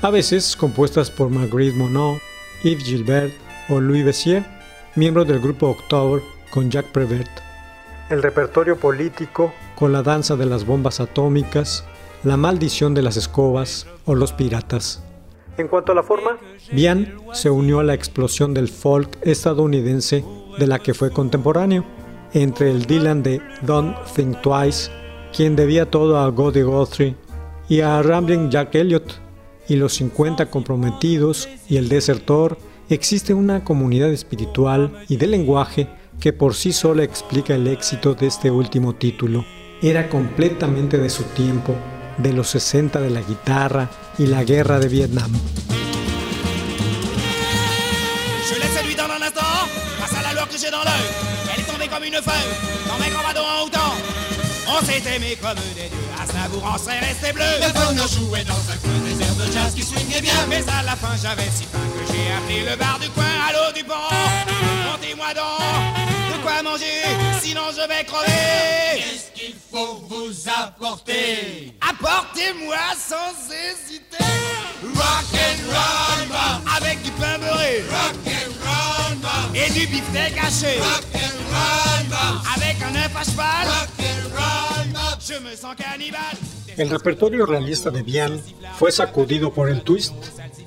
a 0.00 0.10
veces 0.10 0.56
compuestas 0.56 1.10
por 1.10 1.28
Marguerite 1.28 1.76
Monod, 1.76 2.18
Yves 2.62 2.84
Gilbert 2.84 3.32
o 3.68 3.80
Louis 3.80 4.04
Bessier, 4.04 4.44
miembro 4.96 5.24
del 5.24 5.40
grupo 5.40 5.68
October 5.68 6.22
con 6.50 6.70
Jacques 6.70 6.92
Prévert. 6.92 7.30
El 8.10 8.22
repertorio 8.22 8.76
político 8.76 9.52
con 9.82 9.92
la 9.92 10.04
danza 10.04 10.36
de 10.36 10.46
las 10.46 10.64
bombas 10.64 11.00
atómicas, 11.00 11.84
la 12.22 12.36
maldición 12.36 12.94
de 12.94 13.02
las 13.02 13.16
escobas 13.16 13.88
o 14.06 14.14
los 14.14 14.32
piratas. 14.32 15.02
En 15.58 15.66
cuanto 15.66 15.90
a 15.90 15.96
la 15.96 16.04
forma, 16.04 16.38
Bian 16.70 17.16
se 17.32 17.50
unió 17.50 17.80
a 17.80 17.82
la 17.82 17.92
explosión 17.92 18.54
del 18.54 18.68
folk 18.68 19.18
estadounidense 19.22 20.24
de 20.56 20.66
la 20.68 20.78
que 20.78 20.94
fue 20.94 21.10
contemporáneo, 21.10 21.84
entre 22.32 22.70
el 22.70 22.84
Dylan 22.84 23.24
de 23.24 23.42
Don't 23.62 23.96
Think 24.14 24.40
Twice, 24.40 24.88
quien 25.36 25.56
debía 25.56 25.90
todo 25.90 26.16
a 26.16 26.28
Goldie 26.28 26.62
Guthrie, 26.62 27.16
y 27.68 27.80
a 27.80 28.00
Rambling 28.02 28.50
Jack 28.50 28.76
Elliott, 28.76 29.14
y 29.66 29.74
los 29.74 29.94
50 29.94 30.48
comprometidos 30.48 31.48
y 31.68 31.76
el 31.76 31.88
desertor 31.88 32.56
existe 32.88 33.34
una 33.34 33.64
comunidad 33.64 34.12
espiritual 34.12 35.04
y 35.08 35.16
de 35.16 35.26
lenguaje 35.26 35.88
que 36.20 36.32
por 36.32 36.54
sí 36.54 36.72
sola 36.72 37.02
explica 37.02 37.56
el 37.56 37.66
éxito 37.66 38.14
de 38.14 38.28
este 38.28 38.48
último 38.48 38.94
título. 38.94 39.44
Era 39.84 40.08
completamente 40.08 40.96
de 40.96 41.10
su 41.10 41.24
tiempo, 41.24 41.74
de 42.16 42.32
los 42.32 42.48
60 42.50 43.00
de 43.00 43.10
la 43.10 43.20
guitarra 43.20 43.90
y 44.16 44.26
la 44.26 44.44
guerra 44.44 44.78
de 44.78 44.86
Vietnam. 44.86 45.32
Je 48.48 48.60
laisse 48.60 48.78
celui 48.78 48.94
dans 48.94 49.10
un 49.10 49.20
instant, 49.20 49.66
grâce 49.98 50.14
à 50.14 50.22
la 50.22 50.34
loi 50.34 50.46
que 50.46 50.56
j'ai 50.56 50.70
dans 50.70 50.84
l'œil. 50.84 51.08
Elle 51.52 51.62
est 51.62 51.66
tombée 51.66 51.88
comme 51.88 52.04
une 52.04 52.22
feuille, 52.22 52.52
dans 52.86 52.96
mes 53.02 53.10
grands 53.10 53.26
en 53.26 53.66
houtant. 53.66 53.94
On 54.68 54.84
s'est 54.86 55.02
aimé 55.16 55.36
comme 55.42 55.58
des 55.74 55.90
dieux, 55.90 56.06
Aznavour 56.22 56.64
en 56.64 56.78
serait 56.78 57.00
resté 57.00 57.32
bleu. 57.32 57.42
Le 57.42 57.72
phono 57.74 58.06
jouait 58.06 58.44
dans 58.44 58.62
un 58.70 58.78
coin 58.78 58.98
des 59.02 59.20
airs 59.20 59.34
de 59.34 59.50
jazz 59.50 59.74
qui 59.74 59.82
swingait 59.82 60.20
bien. 60.20 60.46
Mais 60.48 60.62
à 60.62 60.84
la 60.84 60.94
fin, 60.94 61.16
j'avais 61.20 61.50
si 61.50 61.64
faim 61.64 61.82
que 61.98 62.06
j'ai 62.06 62.30
appelé 62.30 62.70
le 62.70 62.76
bar 62.76 63.00
du 63.00 63.10
coin 63.10 63.34
à 63.48 63.52
l'eau 63.52 63.72
du 63.74 63.82
pont. 63.82 64.14
Montez-moi 64.92 65.34
donc 65.34 65.58
de 66.30 66.42
quoi 66.44 66.62
manger, 66.62 67.02
sinon 67.42 67.74
je 67.74 67.82
vais 67.88 68.04
crever. 68.04 69.31
Faut 69.72 70.02
vous 70.06 70.50
apporter 70.50 71.72
Apportez-moi 71.80 72.76
sans 72.94 73.32
hésiter. 73.48 74.22
Rock 74.82 75.32
and 75.32 75.60
roll. 75.72 76.36
Avec 76.76 77.02
du 77.02 77.10
pain 77.12 77.38
beurré. 77.38 77.82
Rock 77.90 78.16
and 78.26 78.52
roll. 78.62 79.56
Et 79.56 79.70
du 79.72 79.86
beefsteak 79.86 80.36
haché. 80.36 80.78
Rock 80.78 81.06
and 81.14 81.38
roll. 81.48 82.42
Avec 82.54 82.82
un 82.82 82.94
œuf 82.96 83.16
à 83.16 83.24
cheval. 83.24 83.66
Rock 83.66 83.88
and 84.00 84.28
roll. 84.36 85.18
Je 85.18 85.38
me 85.42 85.56
sens 85.56 85.74
cannibale. 85.74 86.36
El 86.76 86.90
repertorio 86.90 87.46
realista 87.46 87.90
de 87.90 88.02
Vian 88.02 88.42
fue 88.78 88.92
sacudido 88.92 89.52
por 89.52 89.68
el 89.70 89.82
twist, 89.82 90.14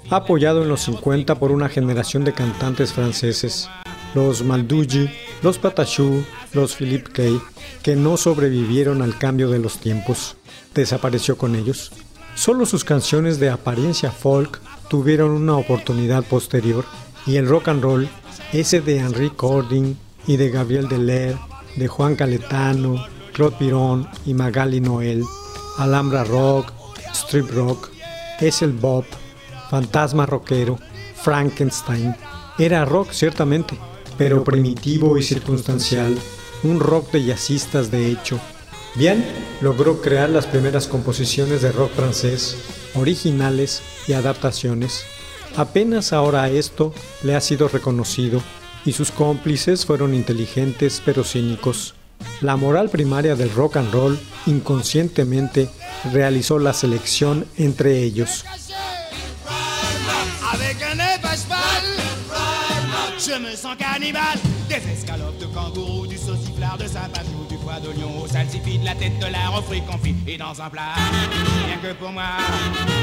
apoyado 0.10 0.64
en 0.64 0.70
los 0.70 0.82
50 0.82 1.36
por 1.36 1.52
una 1.52 1.68
generación 1.70 2.24
de 2.24 2.34
cantantes 2.34 2.94
franceses, 2.94 3.68
los 4.16 4.44
Malduji, 4.44 5.10
los 5.44 5.60
Patachou, 5.60 6.26
los 6.54 6.76
Philippe 6.76 7.12
Kay, 7.12 7.40
que 7.84 7.96
no 7.96 8.18
sobrevivieron 8.18 9.02
al 9.02 9.18
cambio 9.18 9.50
de 9.50 9.60
los 9.60 9.78
tiempos. 9.78 10.38
Desapareció 10.74 11.38
con 11.38 11.56
ellos. 11.56 11.92
Solo 12.34 12.66
sus 12.66 12.84
canciones 12.84 13.40
de 13.40 13.50
apariencia 13.50 14.12
folk 14.12 14.60
tuvieron 14.90 15.32
una 15.32 15.56
oportunidad 15.58 16.24
posterior 16.24 16.86
y 17.28 17.36
el 17.36 17.48
rock 17.48 17.68
and 17.68 17.84
roll, 17.84 18.10
ese 18.54 18.82
de 18.82 18.98
Henri 18.98 19.30
Cording 19.30 19.96
y 20.28 20.38
de 20.38 20.50
Gabriel 20.50 20.88
Deler, 20.88 21.38
de 21.76 21.88
Juan 21.88 22.16
Caletano, 22.16 23.06
Claude 23.34 23.58
Piron 23.58 24.08
y 24.26 24.34
Magali 24.34 24.80
Noel, 24.80 25.24
Alhambra 25.78 26.24
Rock, 26.24 26.72
Strip 27.14 27.52
Rock, 27.52 27.90
es 28.40 28.62
el 28.62 28.72
Bob, 28.72 29.06
Fantasma 29.70 30.26
Rockero, 30.26 30.80
Frankenstein. 31.16 32.16
Era 32.58 32.86
rock 32.86 33.12
ciertamente, 33.12 33.78
pero 34.18 34.44
primitivo 34.44 35.18
y 35.18 35.24
circunstancial, 35.24 36.18
un 36.64 36.80
rock 36.80 37.12
de 37.12 37.26
jazzistas 37.26 37.92
de 37.92 38.12
hecho. 38.12 38.40
Bien, 38.96 39.26
logró 39.62 40.02
crear 40.02 40.30
las 40.30 40.46
primeras 40.46 40.88
composiciones 40.88 41.62
de 41.62 41.72
rock 41.72 41.92
francés, 41.92 42.58
originales 42.96 43.82
y 44.08 44.14
adaptaciones. 44.14 45.06
Apenas 45.58 46.14
ahora 46.14 46.50
esto 46.50 46.94
le 47.24 47.36
ha 47.36 47.42
sido 47.42 47.68
reconocido 47.68 48.42
y 48.86 48.94
sus 48.94 49.12
cómplices 49.12 49.86
fueron 49.86 50.14
inteligentes 50.14 51.02
pero 51.04 51.24
cínicos. 51.24 51.96
La 52.42 52.56
moral 52.56 52.90
primaria 52.90 53.36
del 53.36 53.52
rock 53.52 53.78
and 53.78 53.92
roll 53.92 54.20
inconscientemente 54.46 55.70
realizó 56.14 56.60
la 56.60 56.74
selección 56.74 57.46
entre 57.58 58.04
ellos. 58.04 58.46
Je 63.26 63.40
me 63.40 63.56
sens 63.56 63.76
cannibale. 63.78 64.40
Des 64.70 64.82
escalopes 64.92 65.38
de 65.40 65.46
kangourou, 65.46 66.06
du 66.08 66.18
sauciflard 66.18 66.78
de 66.78 66.88
Saint-Pajou, 66.88 67.46
du 67.50 67.58
foie 67.58 67.80
de 67.80 67.90
lion 68.00 68.22
au 68.24 68.28
salsifis, 68.28 68.78
de 68.80 68.86
la 68.86 68.96
tête 68.96 69.18
de 69.20 69.26
la 69.26 69.58
au 69.58 69.62
fruits 69.62 69.82
confit 69.82 70.16
et 70.28 70.38
dans 70.38 70.60
un 70.62 70.70
plat. 70.70 70.94
Rien 71.66 71.78
que 71.82 71.94
pour 71.94 72.12
moi, 72.12 72.38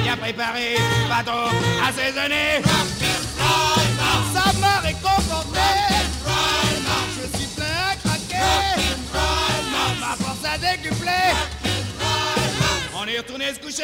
bien 0.03 0.17
préparé, 0.17 0.77
bateau 1.09 1.55
assaisonné. 1.87 2.63
Ça 4.33 4.53
m'a 4.61 4.81
réconforté. 4.81 5.61
Je 7.17 7.39
suis 7.39 7.49
plein 7.49 7.93
à 7.93 7.97
craquer. 7.97 8.83
Ma 10.01 10.17
force 10.17 10.45
a 10.45 10.59
décuplé. 10.59 11.21
On 12.95 13.07
est 13.07 13.19
retourné 13.19 13.47
se 13.55 13.61
coucher. 13.61 13.83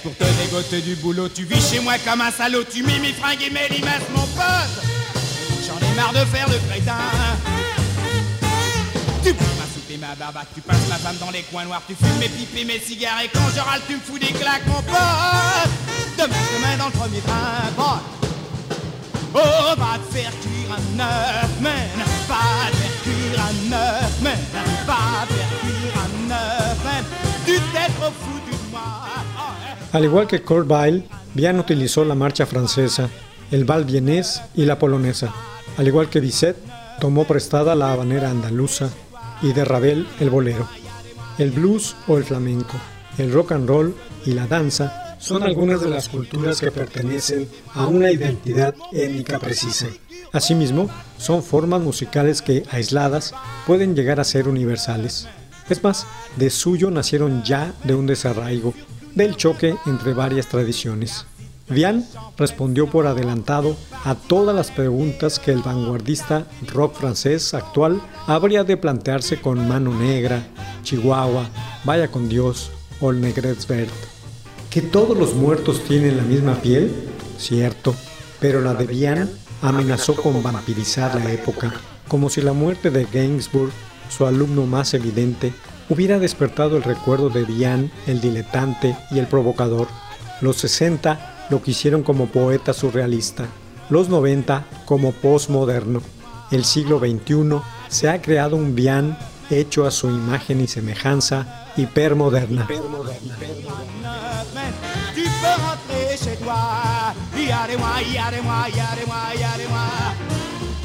Pour 0.00 0.16
te 0.16 0.24
dégoter 0.42 0.80
du 0.80 0.94
boulot. 0.96 1.28
Tu 1.28 1.44
vis 1.44 1.60
chez 1.60 1.80
moi 1.80 1.94
comme 2.04 2.20
un 2.20 2.30
salaud, 2.30 2.64
tu 2.64 2.82
mis 2.82 2.98
mes 2.98 3.12
fringues 3.12 3.42
et 3.42 3.50
mes 3.50 3.68
limaces, 3.68 4.08
mon 4.14 4.22
pote. 4.22 4.84
J'en 5.66 5.78
ai 5.78 5.94
marre 5.94 6.12
de 6.12 6.24
faire 6.26 6.48
le 6.48 6.58
crétin. 6.68 6.96
Tu 9.24 9.34
prends 9.34 9.54
ma 9.58 9.66
soupe 9.72 9.90
et 9.90 9.98
ma 9.98 10.14
barbaque, 10.14 10.48
tu 10.54 10.60
passes 10.60 10.88
ma 10.88 10.96
femme 10.96 11.16
dans 11.20 11.30
les 11.30 11.42
coins 11.42 11.64
noirs, 11.64 11.82
tu 11.86 11.94
fumes 11.94 12.18
mes 12.18 12.28
pipes 12.28 12.56
et 12.56 12.64
mes 12.64 12.80
cigares, 12.80 13.20
et 13.24 13.28
quand 13.28 13.48
je 13.54 13.60
râle, 13.60 13.80
tu 13.86 13.94
me 13.94 14.00
fous 14.00 14.18
des 14.18 14.32
claques, 14.32 14.66
mon 14.66 14.82
pote. 14.82 15.70
Demain, 16.18 16.36
demain, 16.56 16.76
dans 16.78 16.86
le 16.86 16.92
premier 16.92 17.20
train. 17.20 17.70
Oh, 19.34 19.38
va 19.78 19.98
te 19.98 20.12
faire 20.14 20.32
cuire 20.42 20.72
un 20.76 21.00
œuf, 21.00 21.60
man. 21.60 21.72
Va 22.28 22.70
te 22.70 22.76
faire 22.76 22.96
cuire 23.02 23.40
un 23.40 23.72
œuf, 23.72 24.20
man. 24.20 24.40
Va 24.86 25.26
te 25.26 25.32
faire 25.34 25.52
cuire 25.60 25.96
un 25.96 26.08
man. 26.28 27.04
Tu 27.46 27.54
t'es 27.54 27.90
foutu 27.98 28.41
Al 29.92 30.04
igual 30.04 30.26
que 30.26 30.42
Kurt 30.42 30.70
Weill, 30.70 31.04
Vian 31.34 31.58
utilizó 31.58 32.04
la 32.04 32.14
marcha 32.14 32.46
francesa, 32.46 33.10
el 33.50 33.66
bal 33.66 33.84
vienés 33.84 34.40
y 34.54 34.64
la 34.64 34.78
polonesa. 34.78 35.32
Al 35.76 35.86
igual 35.86 36.08
que 36.08 36.20
Bizet, 36.20 36.56
tomó 36.98 37.24
prestada 37.24 37.74
la 37.74 37.92
habanera 37.92 38.30
andaluza 38.30 38.88
y 39.42 39.52
de 39.52 39.64
Ravel 39.64 40.06
el 40.20 40.30
bolero. 40.30 40.66
El 41.36 41.50
blues 41.50 41.94
o 42.08 42.16
el 42.16 42.24
flamenco, 42.24 42.78
el 43.18 43.32
rock 43.32 43.52
and 43.52 43.68
roll 43.68 43.94
y 44.24 44.32
la 44.32 44.46
danza 44.46 45.16
son 45.18 45.42
algunas 45.42 45.80
de 45.80 45.88
las 45.88 46.08
culturas 46.08 46.58
que 46.58 46.72
pertenecen 46.72 47.48
a 47.74 47.86
una 47.86 48.10
identidad 48.10 48.74
étnica 48.92 49.38
precisa. 49.38 49.86
Asimismo, 50.32 50.88
son 51.18 51.42
formas 51.42 51.82
musicales 51.82 52.40
que, 52.40 52.64
aisladas, 52.70 53.34
pueden 53.66 53.94
llegar 53.94 54.18
a 54.20 54.24
ser 54.24 54.48
universales. 54.48 55.28
Es 55.68 55.84
más, 55.84 56.06
de 56.36 56.50
suyo 56.50 56.90
nacieron 56.90 57.44
ya 57.44 57.72
de 57.84 57.94
un 57.94 58.06
desarraigo, 58.06 58.74
del 59.14 59.36
choque 59.36 59.76
entre 59.86 60.14
varias 60.14 60.48
tradiciones. 60.48 61.26
Vian 61.68 62.06
respondió 62.36 62.88
por 62.88 63.06
adelantado 63.06 63.76
a 64.04 64.14
todas 64.14 64.54
las 64.54 64.70
preguntas 64.70 65.38
que 65.38 65.52
el 65.52 65.62
vanguardista 65.62 66.46
rock 66.68 66.96
francés 66.96 67.54
actual 67.54 68.00
habría 68.26 68.64
de 68.64 68.76
plantearse 68.76 69.40
con 69.40 69.66
Mano 69.68 69.94
Negra, 69.94 70.46
Chihuahua, 70.82 71.48
Vaya 71.84 72.08
con 72.08 72.28
Dios 72.28 72.70
o 73.00 73.10
el 73.10 73.20
Negrets 73.20 73.66
Vert. 73.66 73.92
¿Que 74.70 74.82
todos 74.82 75.16
los 75.16 75.34
muertos 75.34 75.82
tienen 75.84 76.16
la 76.16 76.22
misma 76.22 76.54
piel? 76.56 76.92
Cierto, 77.38 77.94
pero 78.40 78.60
la 78.60 78.74
de 78.74 78.86
Vian 78.86 79.30
amenazó 79.62 80.14
con 80.14 80.42
vampirizar 80.42 81.14
la 81.20 81.32
época, 81.32 81.72
como 82.08 82.28
si 82.28 82.40
la 82.40 82.52
muerte 82.52 82.90
de 82.90 83.04
Gainsbourg, 83.04 83.72
su 84.08 84.26
alumno 84.26 84.66
más 84.66 84.94
evidente, 84.94 85.52
hubiera 85.92 86.18
despertado 86.18 86.78
el 86.78 86.82
recuerdo 86.82 87.28
de 87.28 87.44
Vian, 87.44 87.90
el 88.06 88.20
diletante 88.20 88.96
y 89.10 89.18
el 89.18 89.26
provocador. 89.26 89.88
Los 90.40 90.56
60 90.56 91.46
lo 91.50 91.62
quisieron 91.62 92.02
como 92.02 92.26
poeta 92.26 92.72
surrealista, 92.72 93.46
los 93.90 94.08
90 94.08 94.64
como 94.86 95.12
postmoderno. 95.12 96.00
El 96.50 96.64
siglo 96.64 96.98
XXI 96.98 97.60
se 97.88 98.08
ha 98.08 98.22
creado 98.22 98.56
un 98.56 98.74
Vian 98.74 99.18
hecho 99.50 99.86
a 99.86 99.90
su 99.90 100.08
imagen 100.08 100.62
y 100.62 100.66
semejanza 100.66 101.68
hipermoderna. 101.76 102.66